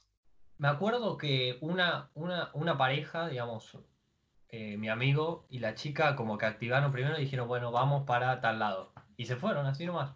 [0.58, 3.78] Me acuerdo que una, una, una pareja, digamos,
[4.52, 8.42] eh, mi amigo y la chica como que activaron primero y dijeron, bueno, vamos para
[8.42, 8.94] tal lado.
[9.18, 10.14] Y se fueron, así nomás.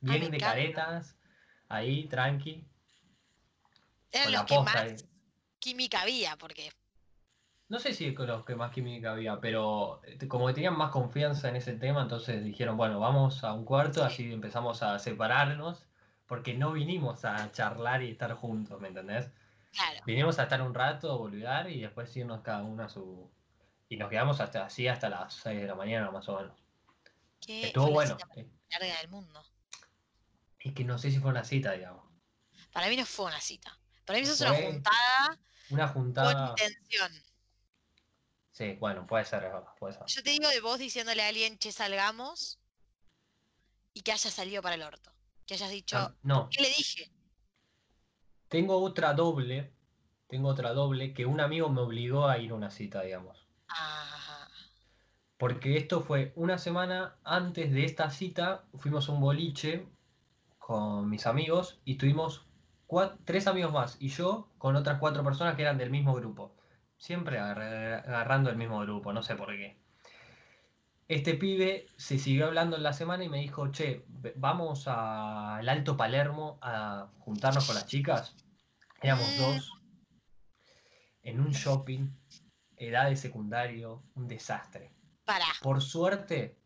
[0.00, 1.16] Vienen me de caretas,
[1.68, 2.66] ahí, tranqui,
[4.12, 4.96] los la que más ahí.
[5.58, 6.70] química había, porque
[7.68, 10.90] No sé si con los que más química había, pero eh, como que tenían más
[10.90, 14.06] confianza en ese tema, entonces dijeron, bueno, vamos a un cuarto, Sí.
[14.06, 15.86] así empezamos a separarnos,
[16.26, 19.30] porque no vinimos a charlar y estar juntos, ¿me entendés?
[19.72, 23.30] claro, Vinimos a estar un rato, boludear y después irnos cada uno a su...
[23.92, 26.58] Y nos quedamos hasta así hasta las 6 de la mañana más o menos.
[27.42, 28.14] que Estuvo fue la bueno.
[28.16, 29.44] cita más eh, larga del mundo.
[30.60, 32.02] Es que no sé si fue una cita, digamos.
[32.72, 33.78] Para mí no fue una cita.
[34.06, 36.54] Para mí eso es una juntada Una con juntada...
[36.58, 37.12] intención.
[38.52, 40.04] Sí, bueno, puede ser, puede ser.
[40.06, 42.60] Yo te digo de vos diciéndole a alguien, che, salgamos,
[43.92, 45.12] y que haya salido para el orto.
[45.44, 47.12] Que hayas dicho, Ah, no, ¿qué le dije?
[48.48, 49.74] tengo otra doble,
[50.28, 53.41] tengo otra doble que un amigo me obligó a ir a una cita, digamos.
[53.78, 54.48] Ah,
[55.38, 59.86] Porque esto fue una semana antes de esta cita, fuimos a un boliche
[60.58, 62.46] con mis amigos y tuvimos
[63.24, 66.54] tres amigos más y yo con otras cuatro personas que eran del mismo grupo.
[66.98, 69.76] Siempre agarra- agarrando el mismo grupo, no sé por qué.
[71.08, 74.04] Este pibe se siguió hablando en la semana y me dijo, che,
[74.36, 78.36] vamos al Alto Palermo a juntarnos con las chicas.
[79.02, 79.72] Éramos dos
[81.22, 82.08] en un shopping,
[82.88, 84.92] edad de secundario, un desastre.
[85.24, 85.46] pará.
[85.62, 86.58] Por suerte,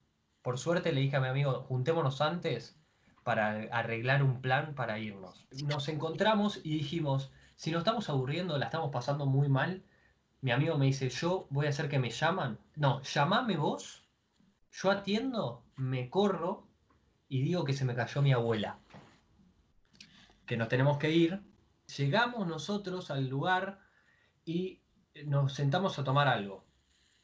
[0.42, 2.78] por suerte le dije a mi amigo, juntémonos antes
[3.24, 5.46] para arreglar un plan para irnos.
[5.64, 9.84] Nos encontramos y dijimos, si nos estamos aburriendo, la estamos pasando muy mal,
[10.42, 12.60] mi amigo me dice, yo voy a hacer que me llaman.
[12.76, 14.04] No, llamame vos,
[14.70, 16.68] yo atiendo, me corro
[17.28, 18.78] y digo que se me cayó mi abuela.
[20.46, 21.42] Que nos tenemos que ir.
[21.96, 23.80] Llegamos nosotros al lugar
[24.44, 24.82] y
[25.24, 26.66] nos sentamos a tomar algo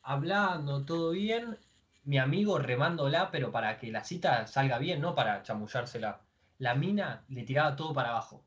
[0.02, 1.58] hablando, todo bien,
[2.04, 6.22] mi amigo remándola, pero para que la cita salga bien, no para chamullársela.
[6.58, 8.44] La mina le tiraba todo para abajo,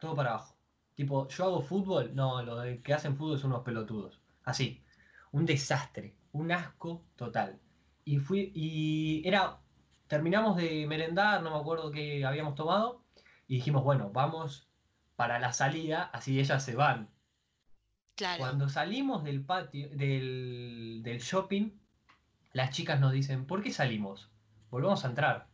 [0.00, 0.56] todo para abajo.
[0.94, 4.20] Tipo, yo hago fútbol, no, lo que hacen fútbol son unos pelotudos.
[4.44, 4.84] Así,
[5.32, 7.60] un desastre, un asco total.
[8.04, 9.58] Y fui, y era,
[10.06, 13.04] terminamos de merendar, no me acuerdo qué habíamos tomado,
[13.46, 14.68] y dijimos, bueno, vamos
[15.16, 17.10] para la salida, así ellas se van.
[18.38, 21.70] Cuando salimos del patio, del, del shopping,
[22.52, 24.30] las chicas nos dicen, ¿por qué salimos?
[24.70, 25.48] Volvamos a entrar.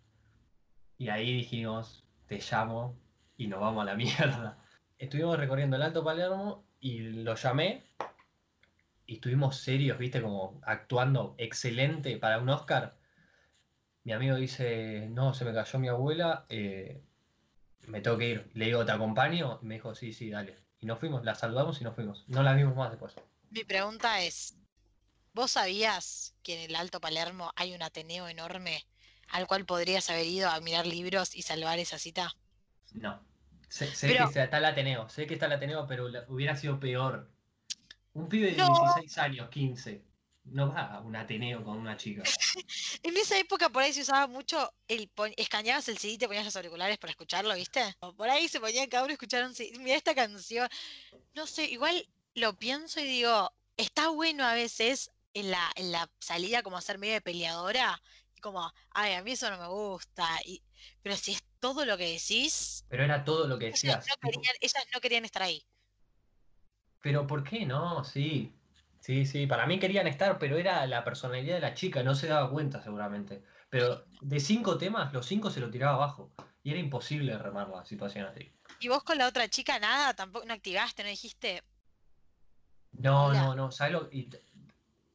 [0.98, 2.96] Y ahí dijimos, te llamo
[3.36, 4.58] y nos vamos a la mierda.
[4.98, 7.82] Estuvimos recorriendo el Alto Palermo y lo llamé
[9.06, 12.96] y estuvimos serios, viste, como actuando excelente para un Oscar.
[14.04, 17.02] Mi amigo dice, no, se me cayó mi abuela, eh,
[17.88, 18.50] me tengo que ir.
[18.54, 19.58] Le digo, ¿te acompaño?
[19.62, 20.56] Y me dijo, sí, sí, dale.
[20.82, 22.24] Y nos fuimos, la saludamos y nos fuimos.
[22.26, 23.14] No la vimos más después.
[23.50, 24.56] Mi pregunta es,
[25.32, 28.84] ¿vos sabías que en el Alto Palermo hay un Ateneo enorme
[29.28, 32.34] al cual podrías haber ido a mirar libros y salvar esa cita?
[32.92, 33.22] No.
[33.68, 36.78] Sé, sé Pero- que está el Ateneo, sé que está el Ateneo, pero hubiera sido
[36.80, 37.30] peor.
[38.12, 38.66] Un pibe de No.
[38.68, 40.02] 16 años, 15,
[40.44, 42.22] no va a un Ateneo con una chica.
[43.02, 46.44] En esa época por ahí se usaba mucho el escaneabas el CD y te ponías
[46.44, 47.82] los auriculares para escucharlo, ¿viste?
[48.00, 49.78] O por ahí se ponía cada uno a escuchar un CD.
[49.78, 50.68] Mira esta canción.
[51.34, 56.10] No sé, igual lo pienso y digo, está bueno a veces en la, en la
[56.20, 58.00] salida como ser medio de peleadora.
[58.36, 60.26] Y como, ay, a mí eso no me gusta.
[60.44, 60.62] Y,
[61.02, 64.06] pero si es todo lo que decís, Pero era todo lo que ellas decías.
[64.08, 65.64] no tipo, querían, ellas no querían estar ahí.
[67.00, 68.04] pero ¿por qué no?
[68.04, 68.52] Sí.
[69.02, 72.28] Sí, sí, para mí querían estar, pero era la personalidad de la chica, no se
[72.28, 73.42] daba cuenta seguramente.
[73.68, 76.30] Pero de cinco temas, los cinco se lo tiraba abajo.
[76.62, 78.52] Y era imposible remar la situación así.
[78.78, 81.64] Y vos con la otra chica nada, tampoco no activaste, no dijiste,
[82.92, 83.42] No, Hola.
[83.42, 84.08] no, no, ¿sabes lo?
[84.12, 84.40] Y t-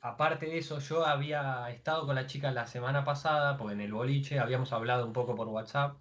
[0.02, 3.94] aparte de eso, yo había estado con la chica la semana pasada, porque en el
[3.94, 5.98] boliche habíamos hablado un poco por WhatsApp,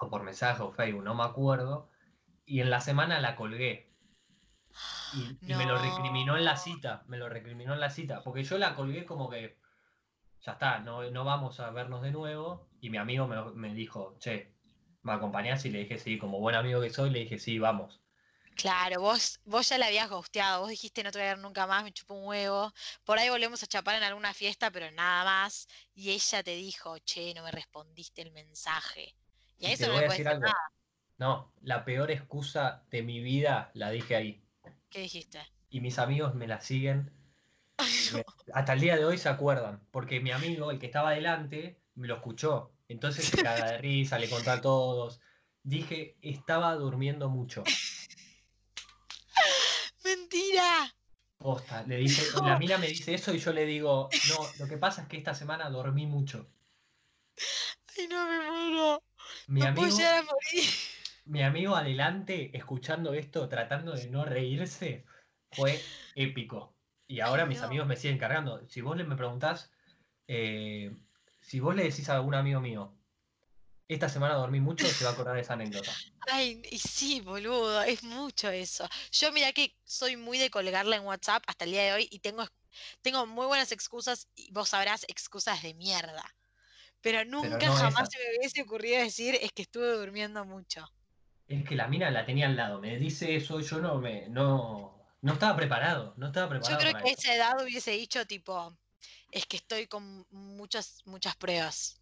[0.00, 1.88] o por mensaje o Facebook, no me acuerdo,
[2.44, 3.89] y en la semana la colgué.
[5.12, 8.44] Y, y me lo recriminó en la cita, me lo recriminó en la cita, porque
[8.44, 9.58] yo la colgué como que,
[10.40, 14.16] ya está, no, no vamos a vernos de nuevo, y mi amigo me, me dijo,
[14.20, 14.56] che,
[15.02, 15.64] ¿me acompañás?
[15.66, 18.02] Y le dije sí, como buen amigo que soy, le dije sí, vamos.
[18.54, 21.66] Claro, vos, vos ya la habías ghosteado, vos dijiste no te voy a ver nunca
[21.66, 22.72] más, me chupo un huevo.
[23.04, 25.66] Por ahí volvemos a chapar en alguna fiesta, pero nada más.
[25.94, 29.16] Y ella te dijo, che, no me respondiste el mensaje.
[29.58, 30.44] Y a Y eso no voy le puedes decir decir algo.
[30.44, 30.72] nada.
[31.18, 34.44] No, la peor excusa de mi vida la dije ahí.
[34.90, 35.40] ¿Qué dijiste?
[35.70, 37.12] Y mis amigos me la siguen.
[38.12, 39.86] me- hasta el día de hoy se acuerdan.
[39.90, 42.72] Porque mi amigo, el que estaba adelante, me lo escuchó.
[42.88, 45.20] Entonces se caga de risa, le contó a todos.
[45.62, 47.62] Dije, estaba durmiendo mucho.
[50.04, 50.94] mentira!
[51.38, 52.48] Posta, le dice, No.
[52.48, 55.16] la mina me dice eso y yo le digo, no, lo que pasa es que
[55.16, 56.46] esta semana dormí mucho.
[57.96, 59.02] Ay, no me muero.
[59.46, 60.64] Mi no amigo, puedo llegar a morir.
[61.24, 65.04] Mi amigo adelante, escuchando esto, tratando de no reírse,
[65.52, 65.80] fue
[66.14, 66.74] épico.
[67.06, 67.66] Y ahora mis no.
[67.66, 68.66] amigos me siguen cargando.
[68.68, 69.70] Si vos le me preguntás,
[70.28, 70.96] eh,
[71.40, 72.94] si vos le decís a algún amigo mío,
[73.88, 75.92] esta semana dormí mucho, se va a acordar de esa anécdota.
[76.28, 78.88] Ay, y sí, boludo, es mucho eso.
[79.10, 82.20] Yo mira que soy muy de colgarla en WhatsApp hasta el día de hoy y
[82.20, 82.46] tengo,
[83.02, 86.24] tengo muy buenas excusas y vos sabrás excusas de mierda.
[87.00, 88.10] Pero nunca no jamás esa.
[88.10, 90.86] se me hubiese ocurrido decir es que estuve durmiendo mucho.
[91.50, 95.04] Es que la mina la tenía al lado, me dice eso, yo no me, no,
[95.20, 98.24] no estaba preparado, no estaba Yo preparado creo para que a esa edad hubiese dicho
[98.24, 98.72] tipo,
[99.32, 102.00] es que estoy con muchas, muchas pruebas.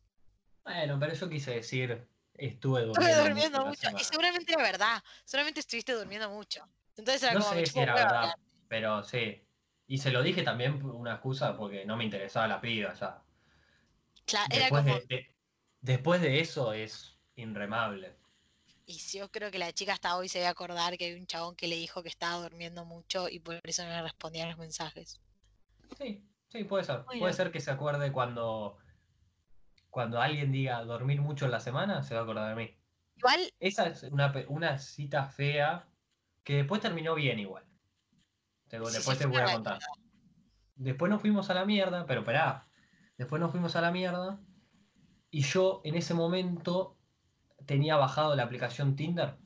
[0.64, 3.88] Bueno, pero yo quise decir, estuve Estuve durmiendo, durmiendo mucho.
[3.98, 5.02] Y seguramente era verdad.
[5.24, 6.68] Seguramente estuviste durmiendo mucho.
[6.96, 8.34] Entonces era No como, sé si era verdad, hablar.
[8.68, 9.42] pero sí.
[9.86, 13.22] Y se lo dije también por una excusa porque no me interesaba la piba ya.
[14.26, 15.34] Cla- Era Después como, de, de-
[15.80, 18.17] después de eso es inremable.
[18.88, 21.26] Y si yo creo que la chica hasta hoy se debe acordar que hay un
[21.26, 24.48] chabón que le dijo que estaba durmiendo mucho y por eso no le respondía a
[24.48, 25.20] los mensajes.
[25.98, 27.02] Sí, sí, puede ser.
[27.04, 27.20] Bueno.
[27.20, 28.78] Puede ser que se acuerde cuando,
[29.90, 32.74] cuando alguien diga dormir mucho en la semana, se va a acordar de mí.
[33.16, 35.86] Igual, Esa es una, una cita fea
[36.42, 37.66] que después terminó bien igual.
[38.70, 39.80] Sí, después sí, te voy a contar.
[40.76, 42.66] Después nos fuimos a la mierda, pero esperá.
[43.18, 44.40] Después nos fuimos a la mierda.
[45.30, 46.97] Y yo en ese momento
[47.66, 49.36] tenía bajado la aplicación Tinder.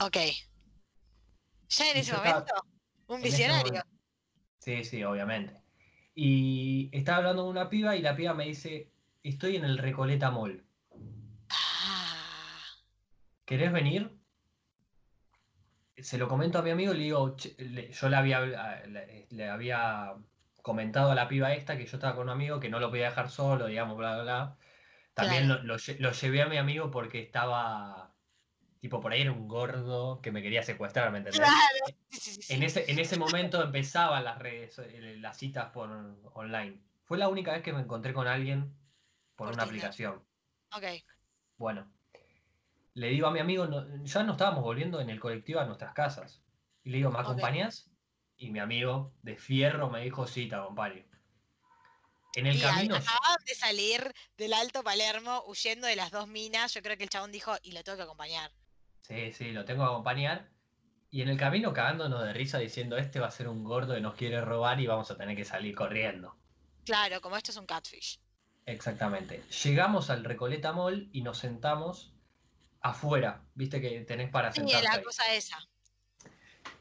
[0.00, 0.16] ok.
[1.70, 2.54] Ya en ese estaba- momento,
[3.08, 3.64] un visionario.
[3.72, 3.88] momento.
[4.58, 5.60] Sí, sí, obviamente.
[6.14, 10.30] Y estaba hablando con una piba y la piba me dice, estoy en el Recoleta
[10.30, 10.64] Mall.
[11.50, 12.60] Ah,
[13.44, 14.10] ¿Querés venir?
[15.96, 18.40] Se lo comento a mi amigo y le digo, yo le había,
[18.86, 20.14] le, le había
[20.62, 23.06] comentado a la piba esta que yo estaba con un amigo que no lo podía
[23.10, 24.56] dejar solo, digamos, bla, bla, bla.
[25.14, 25.62] También Claro.
[25.62, 28.14] lo, lo lle- lo llevé a mi amigo porque estaba,
[28.80, 31.40] tipo, por ahí era un gordo que me quería secuestrar, ¿me entendés?
[31.40, 31.96] claro.
[32.10, 32.54] Sí, sí, sí, sí.
[32.54, 35.90] En ese, en ese momento empezaban las redes, eh, las citas por
[36.34, 36.80] online.
[37.04, 38.74] Fue la única vez que me encontré con alguien
[39.36, 39.68] por, Por una Tinder.
[39.68, 40.24] aplicación.
[40.76, 40.84] Ok.
[41.56, 41.92] Bueno,
[42.94, 45.92] le digo a mi amigo, no- ya no estábamos volviendo en el colectivo a nuestras
[45.94, 46.42] casas.
[46.82, 47.24] Y le digo, ¿me Ok.
[47.24, 47.90] acompañás?
[48.36, 51.04] Y mi amigo de fierro me dijo, sí, te acompaño.
[52.34, 56.74] En el Y camino, acababan de salir del Alto Palermo huyendo de las dos minas.
[56.74, 58.52] Yo creo que el chabón dijo, y lo tengo que acompañar.
[59.02, 60.50] sí, sí, lo tengo que acompañar.
[61.10, 64.00] Y en el camino cagándonos de risa diciendo, este va a ser un gordo que
[64.00, 66.36] nos quiere robar y vamos a tener que salir corriendo.
[66.84, 68.20] Claro, como esto es un catfish.
[68.66, 69.44] Exactamente.
[69.64, 72.14] Llegamos al Recoleta Mall y nos sentamos
[72.80, 73.46] afuera.
[73.54, 75.02] Viste que tenés para Sí, sentarte la ahí.
[75.02, 75.58] cosa esa.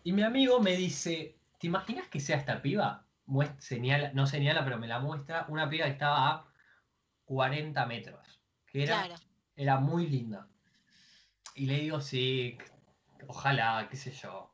[0.03, 3.05] Y mi amigo me dice, ¿te imaginas que sea esta piba?
[3.25, 5.45] Muest- señala, no señala, pero me la muestra.
[5.49, 6.45] Una piba que estaba a
[7.25, 8.39] 40 metros.
[8.65, 9.21] Que era, Claro.
[9.55, 10.47] era muy linda.
[11.55, 12.57] Y le digo, sí,
[13.27, 14.51] ojalá, qué sé yo.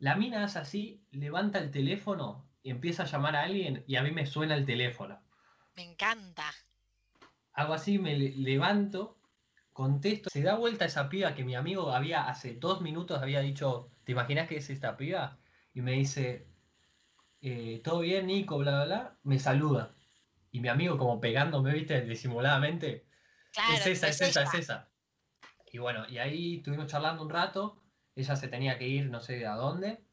[0.00, 4.02] La mina es así, levanta el teléfono y empieza a llamar a alguien y a
[4.02, 5.20] mí me suena el teléfono.
[5.76, 6.44] Me encanta.
[7.54, 9.18] Hago así, me le- levanto,
[9.72, 13.90] contesto, se da vuelta esa piba que mi amigo había hace dos minutos había dicho,
[14.04, 15.38] ¿te imaginas que es esta piba?
[15.74, 16.46] Y me dice,
[17.40, 18.58] eh, ¿todo bien, Nico?
[18.58, 19.18] Bla, bla, bla.
[19.22, 19.94] Me saluda.
[20.50, 23.06] Y mi amigo como pegándome, viste, disimuladamente,
[23.52, 24.92] Claro, es esa, es esa, es esa.
[25.72, 27.82] Y bueno, y ahí estuvimos charlando un rato,
[28.14, 30.04] ella se tenía que ir no sé a dónde,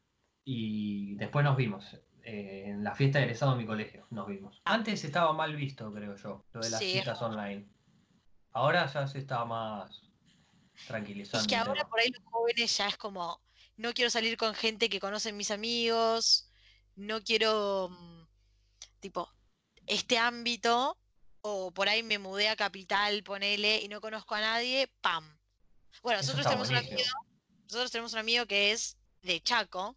[0.44, 1.94] y después nos vimos.
[2.24, 4.60] eh, en la fiesta de egresado de mi colegio nos vimos.
[4.64, 7.68] Antes estaba mal visto, creo yo, lo de las Sí, citas online.
[8.52, 10.10] Ahora ya se está más
[10.86, 11.42] tranquilizando.
[11.42, 13.40] Es que ahora por ahí los jóvenes ya es como,
[13.76, 16.45] no quiero salir con gente que conocen mis amigos,
[16.96, 18.26] no quiero, mm,
[19.00, 19.30] tipo,
[19.86, 20.98] este ámbito,
[21.42, 25.38] o por ahí me mudé a Capital, ponele, y no conozco a nadie, ¡pam!
[26.02, 26.96] Bueno, nosotros tenemos un amigo,
[27.64, 29.96] nosotros tenemos un amigo que es de Chaco,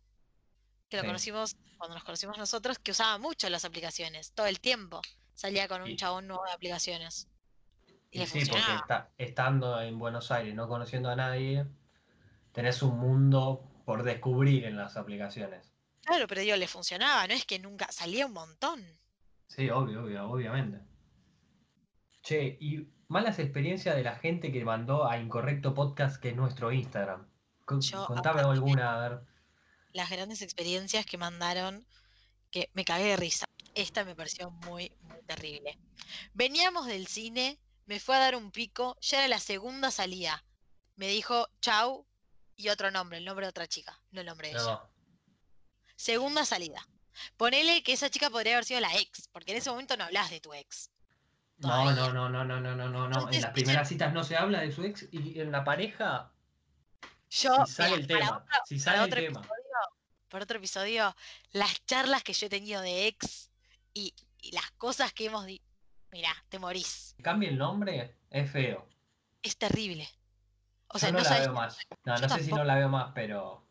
[0.90, 1.08] que lo Sí.
[1.08, 5.02] conocimos cuando nos conocimos nosotros, que usaba mucho las aplicaciones, todo el tiempo.
[5.34, 7.28] Salía con un Y- chabón nuevo de aplicaciones.
[8.12, 11.66] Y, Y le sí, porque está, estando en Buenos Aires, no conociendo a nadie,
[12.52, 15.74] tenés un mundo por descubrir en las aplicaciones.
[16.10, 18.84] Claro, pero digo, le funcionaba, no es que nunca, salía un montón.
[19.46, 20.80] Sí, obvio, obvio, obviamente.
[22.24, 26.72] Che, y malas experiencias de la gente que mandó a Incorrecto Podcast, que es nuestro
[26.72, 27.30] Instagram.
[27.82, 29.22] Yo Contame alguna, a ver.
[29.94, 31.86] Las grandes experiencias que mandaron,
[32.50, 33.46] que me cagué de risa.
[33.76, 35.78] Esta me pareció muy, muy terrible.
[36.34, 40.44] Veníamos del cine, me fue a dar un pico, ya era la segunda salida.
[40.96, 42.08] Me dijo chau
[42.56, 44.82] y otro nombre, el nombre de otra chica, no el nombre de ella.
[46.04, 46.88] Segunda salida.
[47.36, 50.30] Ponele que esa chica podría haber sido la ex, porque en ese momento no hablas
[50.30, 50.92] de tu ex.
[51.58, 54.62] No, no, no, no, no, no, no, no, En las primeras citas no se habla
[54.62, 56.32] de su ex y en la pareja
[57.30, 58.38] Yo, si sale mira, el tema.
[58.38, 59.40] otro- Si para sale el otro tema.
[59.42, 59.64] episodio,
[60.30, 61.16] para otro episodio,
[61.52, 63.50] las charlas que yo he tenido de ex
[63.94, 65.66] y, y las cosas que hemos dicho.
[66.14, 67.14] Mira, te morís.
[67.22, 68.88] Cambia el nombre, es feo.
[69.44, 70.08] Es terrible.
[70.88, 71.44] O Yo no, no, la sabes.
[71.44, 71.78] veo más.
[72.06, 73.68] No, Yo no sé si no la veo más, pero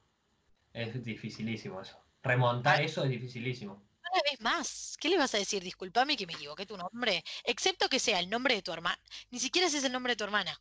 [0.74, 1.98] es dificilísimo eso.
[2.28, 3.82] Remontar eso es dificilísimo.
[4.14, 4.96] La ves más.
[5.00, 5.62] ¿Qué le vas a decir?
[5.62, 7.22] Disculpame que me equivoqué tu nombre.
[7.44, 8.98] Excepto que sea el nombre de tu hermana.
[9.30, 10.58] Ni siquiera ese es el nombre de tu hermana.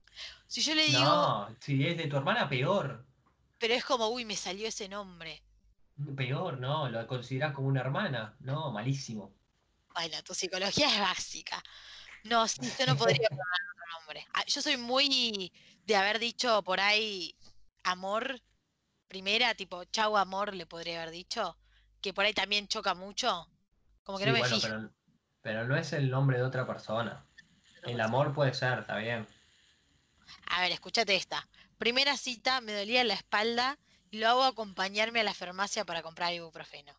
[0.47, 3.05] Si yo le digo, No, si es de tu hermana, peor.
[3.57, 5.43] pero es como, uy, me salió ese nombre.
[6.15, 8.35] Peor, no, lo consideras como una hermana.
[8.39, 9.33] No, malísimo.
[9.93, 11.63] Bueno, tu psicología es básica.
[12.25, 14.27] No, sí, yo no podría poner otro nombre.
[14.33, 15.51] Ah, Yo soy muy
[15.85, 17.35] de haber dicho por ahí
[17.83, 18.41] amor,
[19.07, 21.57] primera, tipo chau amor, le podría haber dicho,
[22.01, 23.49] que por ahí también choca mucho.
[24.03, 24.67] Como que Sí, no me bueno, fijo.
[24.67, 24.89] pero,
[25.41, 27.25] pero no es el nombre de otra persona.
[27.83, 29.27] El amor puede ser, está bien.
[30.49, 31.47] A ver, escúchate esta.
[31.77, 33.77] Primera cita, me dolía la espalda
[34.09, 36.93] y lo hago acompañarme a la farmacia para comprar ibuprofeno.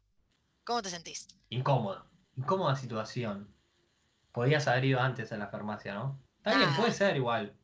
[0.64, 1.28] ¿Cómo te sentís?
[1.50, 2.08] Incómodo.
[2.36, 3.54] Incómoda situación.
[4.32, 6.22] Podías haber ido antes a la farmacia, ¿no?
[6.38, 6.76] Está bien, Ah.
[6.76, 7.57] puede ser igual.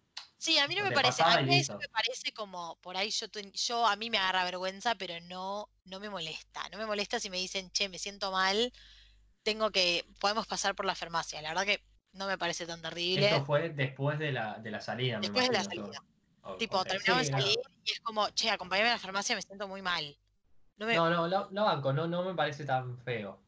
[0.45, 3.27] Sí, a mí no me parece, a mí eso me parece como, por ahí yo,
[3.55, 6.69] yo a mí me agarra vergüenza, pero no, no me molesta.
[6.69, 8.71] No me molesta si me dicen, che, me siento mal,
[9.43, 11.41] tengo que, podemos pasar por la farmacia.
[11.41, 13.25] La verdad que no me parece tan terrible.
[13.31, 16.03] Esto fue después de la, de la salida, me Después de la salida.
[16.43, 17.43] O- Tipo, ok, terminamos sí, de no.
[17.43, 20.15] salir y es como, che, acompáñame a la farmacia, me siento muy mal.
[20.77, 23.41] No me, No, no, banco, no, no me parece tan feo.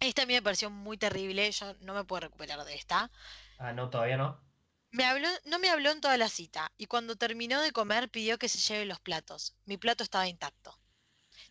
[0.00, 3.10] esta a mí me pareció muy terrible, yo no me puedo recuperar de esta.
[3.58, 4.45] Ah, no, todavía no.
[4.96, 8.38] Me habló, no me habló en toda la cita y cuando terminó de comer pidió
[8.38, 9.54] que se lleve los platos.
[9.66, 10.74] Mi plato estaba intacto.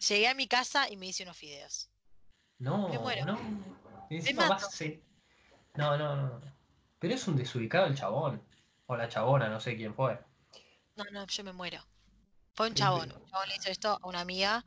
[0.09, 1.91] Llegué a mi casa y me hice unos fideos.
[2.57, 3.25] No, Me muero.
[3.25, 3.39] no.
[4.09, 4.67] Encima vas
[5.75, 6.41] No, no, no.
[6.97, 8.41] Pero es un desubicado el chabón.
[8.87, 10.19] O la chabona, no sé quién fue.
[10.95, 11.85] No, no, yo me muero.
[12.55, 13.11] Fue un chabón.
[13.11, 14.65] Un chabón le hizo esto a una amiga.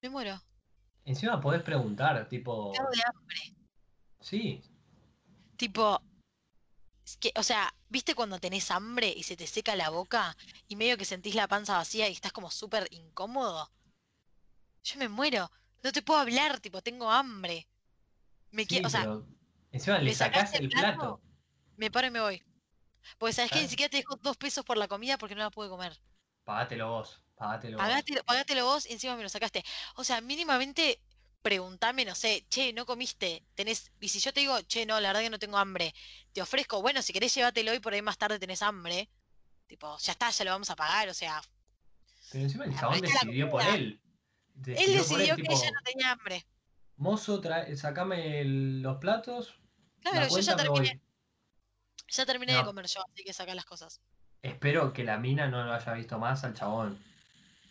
[0.00, 0.40] Me muero.
[1.04, 2.72] Encima podés preguntar, tipo.
[2.72, 3.54] Cago de hambre.
[4.20, 4.62] Sí,
[5.56, 6.00] Tipo,
[7.04, 10.74] es que, o sea, ¿viste cuando tenés hambre y se te seca la boca y
[10.74, 13.70] medio que sentís la panza vacía y estás como súper incómodo?
[14.84, 15.50] Yo me muero.
[15.82, 17.68] No te puedo hablar, tipo, tengo hambre.
[18.50, 19.04] Me sí, quiero, o sea,
[19.70, 20.96] encima le ¿me sacás sacaste el plato?
[20.98, 21.22] plato.
[21.76, 22.42] me paro y me voy.
[23.18, 25.50] Porque sabes que ni siquiera te dejo dos pesos por la comida porque no la
[25.50, 26.00] pude comer.
[26.44, 27.86] Pagátelo vos, pagátelo vos.
[27.86, 29.64] Pagátelo, pagátelo vos y encima me lo sacaste.
[29.96, 31.00] O sea, mínimamente
[31.44, 35.10] preguntame, no sé, che, no comiste, tenés, y si yo te digo, che, no, la
[35.10, 35.94] verdad que no tengo hambre,
[36.32, 39.10] te ofrezco, bueno, si querés llévatelo y por ahí más tarde tenés hambre,
[39.66, 41.42] tipo, ya está, ya lo vamos a pagar, o sea,
[42.32, 43.68] Pero encima el chabón decidió por él.
[43.68, 44.00] él
[44.54, 46.46] Decidió por decidió él, que tipo, ella no tenía hambre.
[46.96, 49.60] mozo, trae, sacame el- los platos,
[50.00, 51.00] Claro, la yo ya terminé,
[52.08, 52.64] ya terminé de No.
[52.64, 54.00] comer yo, así que saca las cosas.
[54.40, 56.98] Espero que la mina no lo haya visto más al chabón.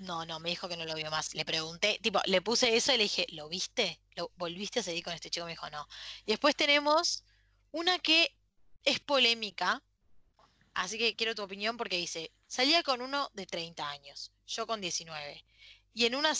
[0.03, 1.33] No, no, me dijo que no lo vio más.
[1.33, 4.01] Le pregunté, tipo, le puse eso y le dije, ¿lo viste?
[4.15, 5.45] ¿Lo volviste a seguir con este chico?
[5.45, 5.87] Me dijo, no.
[6.25, 7.23] Y después tenemos
[7.71, 8.37] una que
[8.83, 9.81] es polémica,
[10.73, 14.81] así que quiero tu opinión porque dice, salía con uno de 30 años, yo con
[14.81, 15.45] 19.
[15.93, 16.33] Y en una,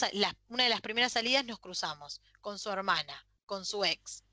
[0.50, 4.26] una de las primeras salidas nos cruzamos con su hermana, con su ex,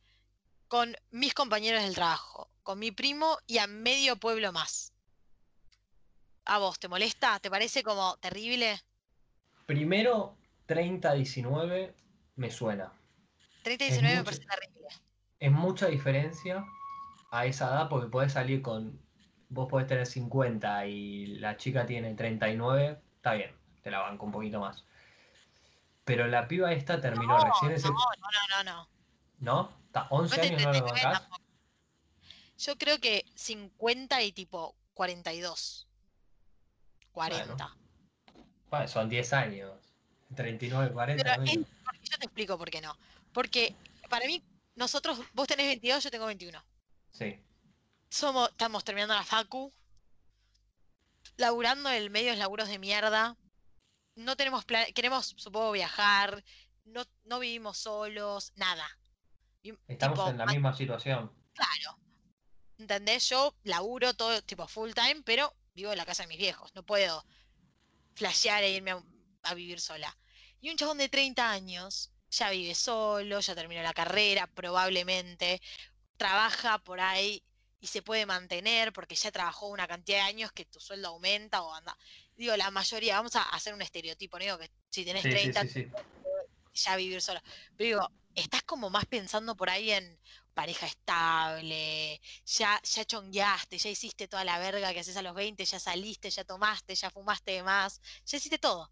[0.66, 4.92] con mis compañeros del trabajo, con mi primo y a medio pueblo más.
[6.46, 7.38] ¿A vos te molesta?
[7.38, 8.82] ¿Te parece como terrible?
[9.70, 11.94] Primero, 30-19
[12.34, 12.92] me suena.
[13.62, 14.88] 30 y Es 19 me parece terrible.
[15.38, 16.64] Es mucha diferencia
[17.30, 19.00] a esa edad porque podés salir con.
[19.48, 24.32] Vos podés tener 50 y la chica tiene 39, está bien, te la banco un
[24.32, 24.84] poquito más.
[26.04, 27.86] Pero la piba esta terminó No, recién ese.
[27.86, 28.88] No, no, no, no.
[29.38, 29.72] ¿No?
[29.86, 31.28] ¿Está 11 No es de años no lo 39 bancás?
[32.58, 35.86] Yo creo que 50 y tipo 42.
[37.12, 37.54] 40.
[37.54, 37.79] Bueno,
[38.88, 39.72] son 10 años.
[40.34, 41.22] 39, 40.
[41.24, 42.96] Pero es- yo te explico por qué no.
[43.32, 43.74] Porque
[44.08, 44.42] para mí,
[44.76, 46.64] nosotros, vos tenés 22, yo tengo 21.
[47.10, 47.38] Sí.
[48.08, 49.72] Somos, estamos terminando la facu,
[51.36, 53.36] laburando en medios laburos de mierda.
[54.16, 56.44] No tenemos plan, queremos, supongo, viajar.
[56.84, 58.86] No, no vivimos solos, nada.
[59.88, 61.32] Estamos tipo, en la ma- misma situación.
[61.54, 61.98] Claro.
[62.78, 63.28] ¿Entendés?
[63.28, 66.74] Yo laburo todo tipo full time, pero vivo en la casa de mis viejos.
[66.74, 67.24] No puedo
[68.20, 69.02] flashear e irme a,
[69.44, 70.14] a vivir sola.
[70.60, 75.60] Y un chabón de 30 años ya vive solo, ya terminó la carrera, probablemente.
[76.18, 77.42] Trabaja por ahí
[77.80, 81.62] y se puede mantener porque ya trabajó una cantidad de años que tu sueldo aumenta
[81.62, 81.96] o anda.
[82.36, 85.34] Digo, la mayoría, vamos a hacer un estereotipo, no digo que si tenés Sí, sí,
[85.34, 85.86] 30 sí, sí.
[86.74, 87.40] ya vivir solo.
[87.78, 90.18] Pero digo, estás como más pensando por ahí en
[90.60, 92.20] pareja estable,
[92.56, 96.30] ya, ya chongueaste, ya hiciste toda la verga que haces a los 20, ya saliste,
[96.30, 98.82] ya tomaste, ya fumaste de más, ya hiciste todo.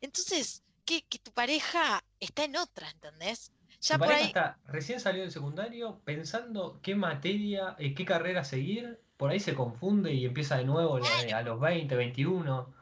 [0.00, 3.52] Entonces, que, que tu pareja está en otra, ¿entendés?
[3.80, 9.00] Ya por ahí, está recién salió del secundario pensando qué materia, eh, qué carrera seguir,
[9.16, 12.74] por ahí se confunde y empieza de nuevo la- a los 20, 21.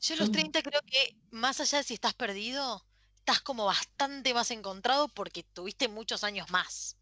[0.00, 2.84] yo a los Son 30 creo que más allá de si estás perdido,
[3.16, 6.96] estás como bastante más encontrado porque tuviste muchos años más.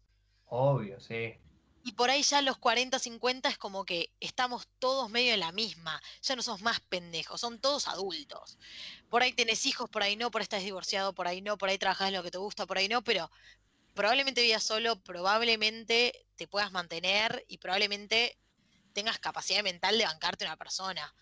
[0.51, 1.33] Obvio, sí.
[1.83, 5.51] Y por ahí ya los 40, 50 es como que estamos todos medio en la
[5.51, 5.99] misma.
[6.21, 8.59] Ya no sos más pendejos, son todos adultos.
[9.09, 11.69] Por ahí tenés hijos, por ahí no, por ahí estás divorciado, por ahí no, por
[11.69, 13.31] ahí trabajás en lo que te gusta, por ahí no, pero
[13.95, 18.37] probablemente vivas solo, probablemente te puedas mantener y probablemente
[18.93, 21.15] tengas capacidad mental de bancarte una persona.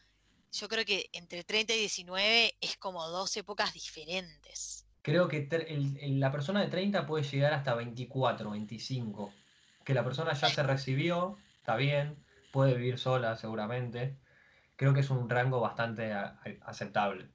[0.51, 4.88] Yo creo que entre 30 y 19 es como dos épocas diferentes.
[5.01, 9.33] Creo que el- el- la persona de 30 puede llegar hasta 24, 25.
[9.85, 14.17] Que la persona ya se recibió, está bien, puede vivir sola seguramente.
[14.75, 17.29] Creo que es un rango bastante a- a- aceptable.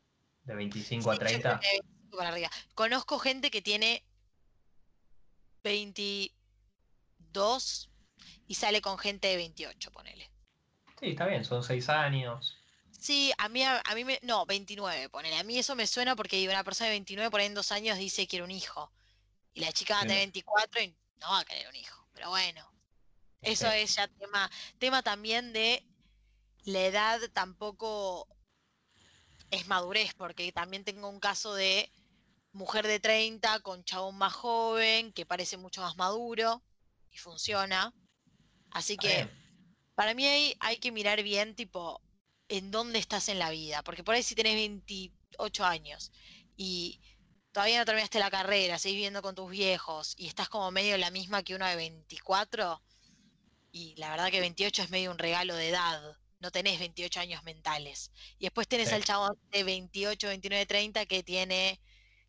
[0.45, 1.61] De 25 a Sí, creo 30.
[1.61, 2.51] que de 25 para arriba.
[2.75, 4.05] Conozco gente que tiene
[5.63, 7.91] 22
[8.47, 10.31] y sale con gente de 28, ponele.
[11.01, 12.59] Sí, está bien, son 6 años.
[13.05, 15.37] Sí, a mí, a, a mí me, no, 29, ponele.
[15.37, 17.99] A mí eso me suena porque una persona de 29 por ahí en dos años
[17.99, 18.91] dice quiere un hijo.
[19.53, 20.33] Y la chica va a Sí, tener no.
[20.33, 22.09] 24 y no va a querer un hijo.
[22.15, 22.67] Pero bueno,
[23.43, 23.77] eso Sí.
[23.77, 25.87] es ya tema, tema también de
[26.65, 28.27] la edad tampoco
[29.51, 31.93] es madurez, porque también tengo un caso de
[32.53, 36.63] mujer de 30 con chabón más joven, que parece mucho más maduro
[37.11, 37.93] y funciona.
[38.71, 39.31] Así que bien.
[39.95, 42.01] para mí hay, hay que mirar bien, tipo,
[42.49, 43.83] en dónde estás en la vida.
[43.83, 46.13] Porque por ahí si tenés 28 años
[46.57, 47.01] y
[47.53, 51.11] todavía no terminaste la carrera, seguís viviendo con tus viejos y estás como medio la
[51.11, 52.83] misma que uno de 24,
[53.73, 56.17] y la verdad que 28 es medio un regalo de edad.
[56.39, 58.13] No tenés 28 años mentales.
[58.39, 58.95] Y después tenés Sí.
[58.95, 61.81] al chabón de 28, 29, 30 que tiene,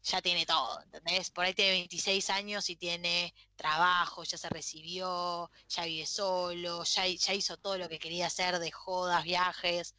[0.03, 1.29] ya tiene todo, ¿entendés?
[1.31, 7.05] Por ahí tiene 26 años y tiene trabajo, ya se recibió, ya vive solo, ya
[7.07, 9.95] hizo todo lo que quería hacer de jodas, viajes.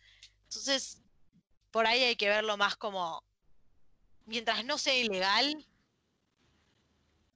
[0.49, 1.03] Entonces,
[1.71, 3.23] por ahí hay que verlo más como,
[4.25, 5.67] mientras no sea ilegal,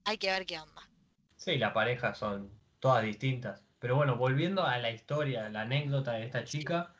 [0.04, 0.88] hay que ver qué onda.
[1.36, 3.64] Sí, las parejas son todas distintas.
[3.78, 6.94] Pero bueno, volviendo a la historia, la anécdota de esta chica,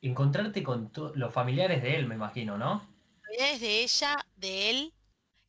[0.00, 2.88] encontrarte con los familiares de él, me imagino, ¿no?
[3.38, 4.94] Es de ella, de él,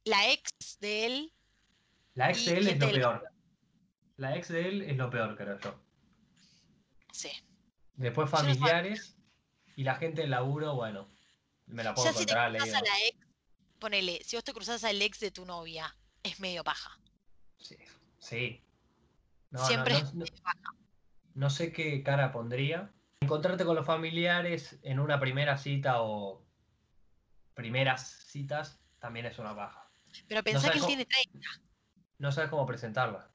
[0.03, 1.34] la ex de él
[2.15, 3.32] La ex de él es lo peor.
[4.17, 5.80] La ex de él es lo peor, creo yo.
[7.11, 7.32] Sí.
[7.95, 9.18] Después familiares
[9.80, 11.07] y la gente del laburo, bueno,
[11.67, 13.17] me la puedo Ya si te encontrar, cruzas a la ex,
[13.80, 16.99] ponele, si vos te cruzas al ex de tu novia, es medio paja.
[17.57, 17.77] Sí,
[18.17, 18.61] sí.
[19.51, 20.73] No, Siempre no, es medio paja.
[21.34, 22.91] no sé qué cara pondría.
[23.21, 26.45] Encontrarte con los familiares en una primera cita o
[27.53, 29.89] primeras citas también es una paja.
[30.27, 31.47] Pero pensá que él cómo, tiene 30,
[32.17, 33.32] no sabes cómo presentarla.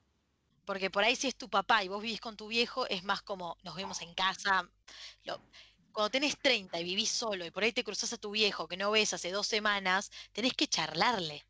[0.67, 3.23] porque por ahí si es tu papá y vos vivís con tu viejo, es más
[3.23, 4.69] como nos vemos en casa.
[5.25, 5.41] lo-
[5.95, 8.77] Cuando tenés 30 y vivís solo y por ahí te cruzas a tu viejo que
[8.77, 11.45] no ves hace dos semanas, tenés que charlarle.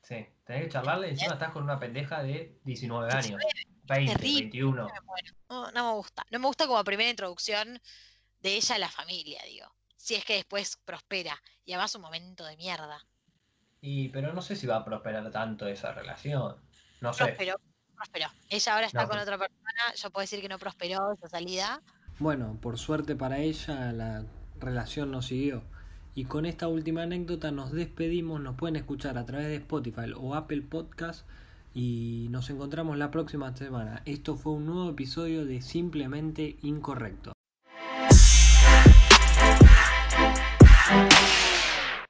[0.00, 3.66] Sí, tenés que charlarle y encima estás con una pendeja de 19 años, 19, es
[3.88, 4.84] 20, terrible, 21.
[4.84, 5.34] me muero.
[5.48, 6.24] No, no me gusta.
[6.30, 7.82] No me gusta como primera introducción
[8.38, 9.66] de ella a la familia, digo.
[9.96, 11.42] Si es que después prospera.
[11.64, 13.04] Y además un momento de mierda.
[13.80, 16.56] Y, pero no sé si va a prosperar tanto esa relación.
[17.00, 17.24] No sé.
[17.24, 17.56] Prosperó,
[17.96, 18.28] prosperó.
[18.48, 19.94] Ella ahora está No, con otra persona.
[19.96, 21.82] Yo puedo decir que no prosperó esa salida.
[22.20, 24.24] Bueno, por suerte para ella la
[24.60, 25.62] relación no siguió.
[26.14, 30.34] Y con esta última anécdota nos despedimos, nos pueden escuchar a través de Spotify o
[30.34, 31.26] Apple Podcast
[31.72, 34.02] y nos encontramos la próxima semana.
[34.04, 37.32] Esto fue un nuevo episodio de Simplemente Incorrecto.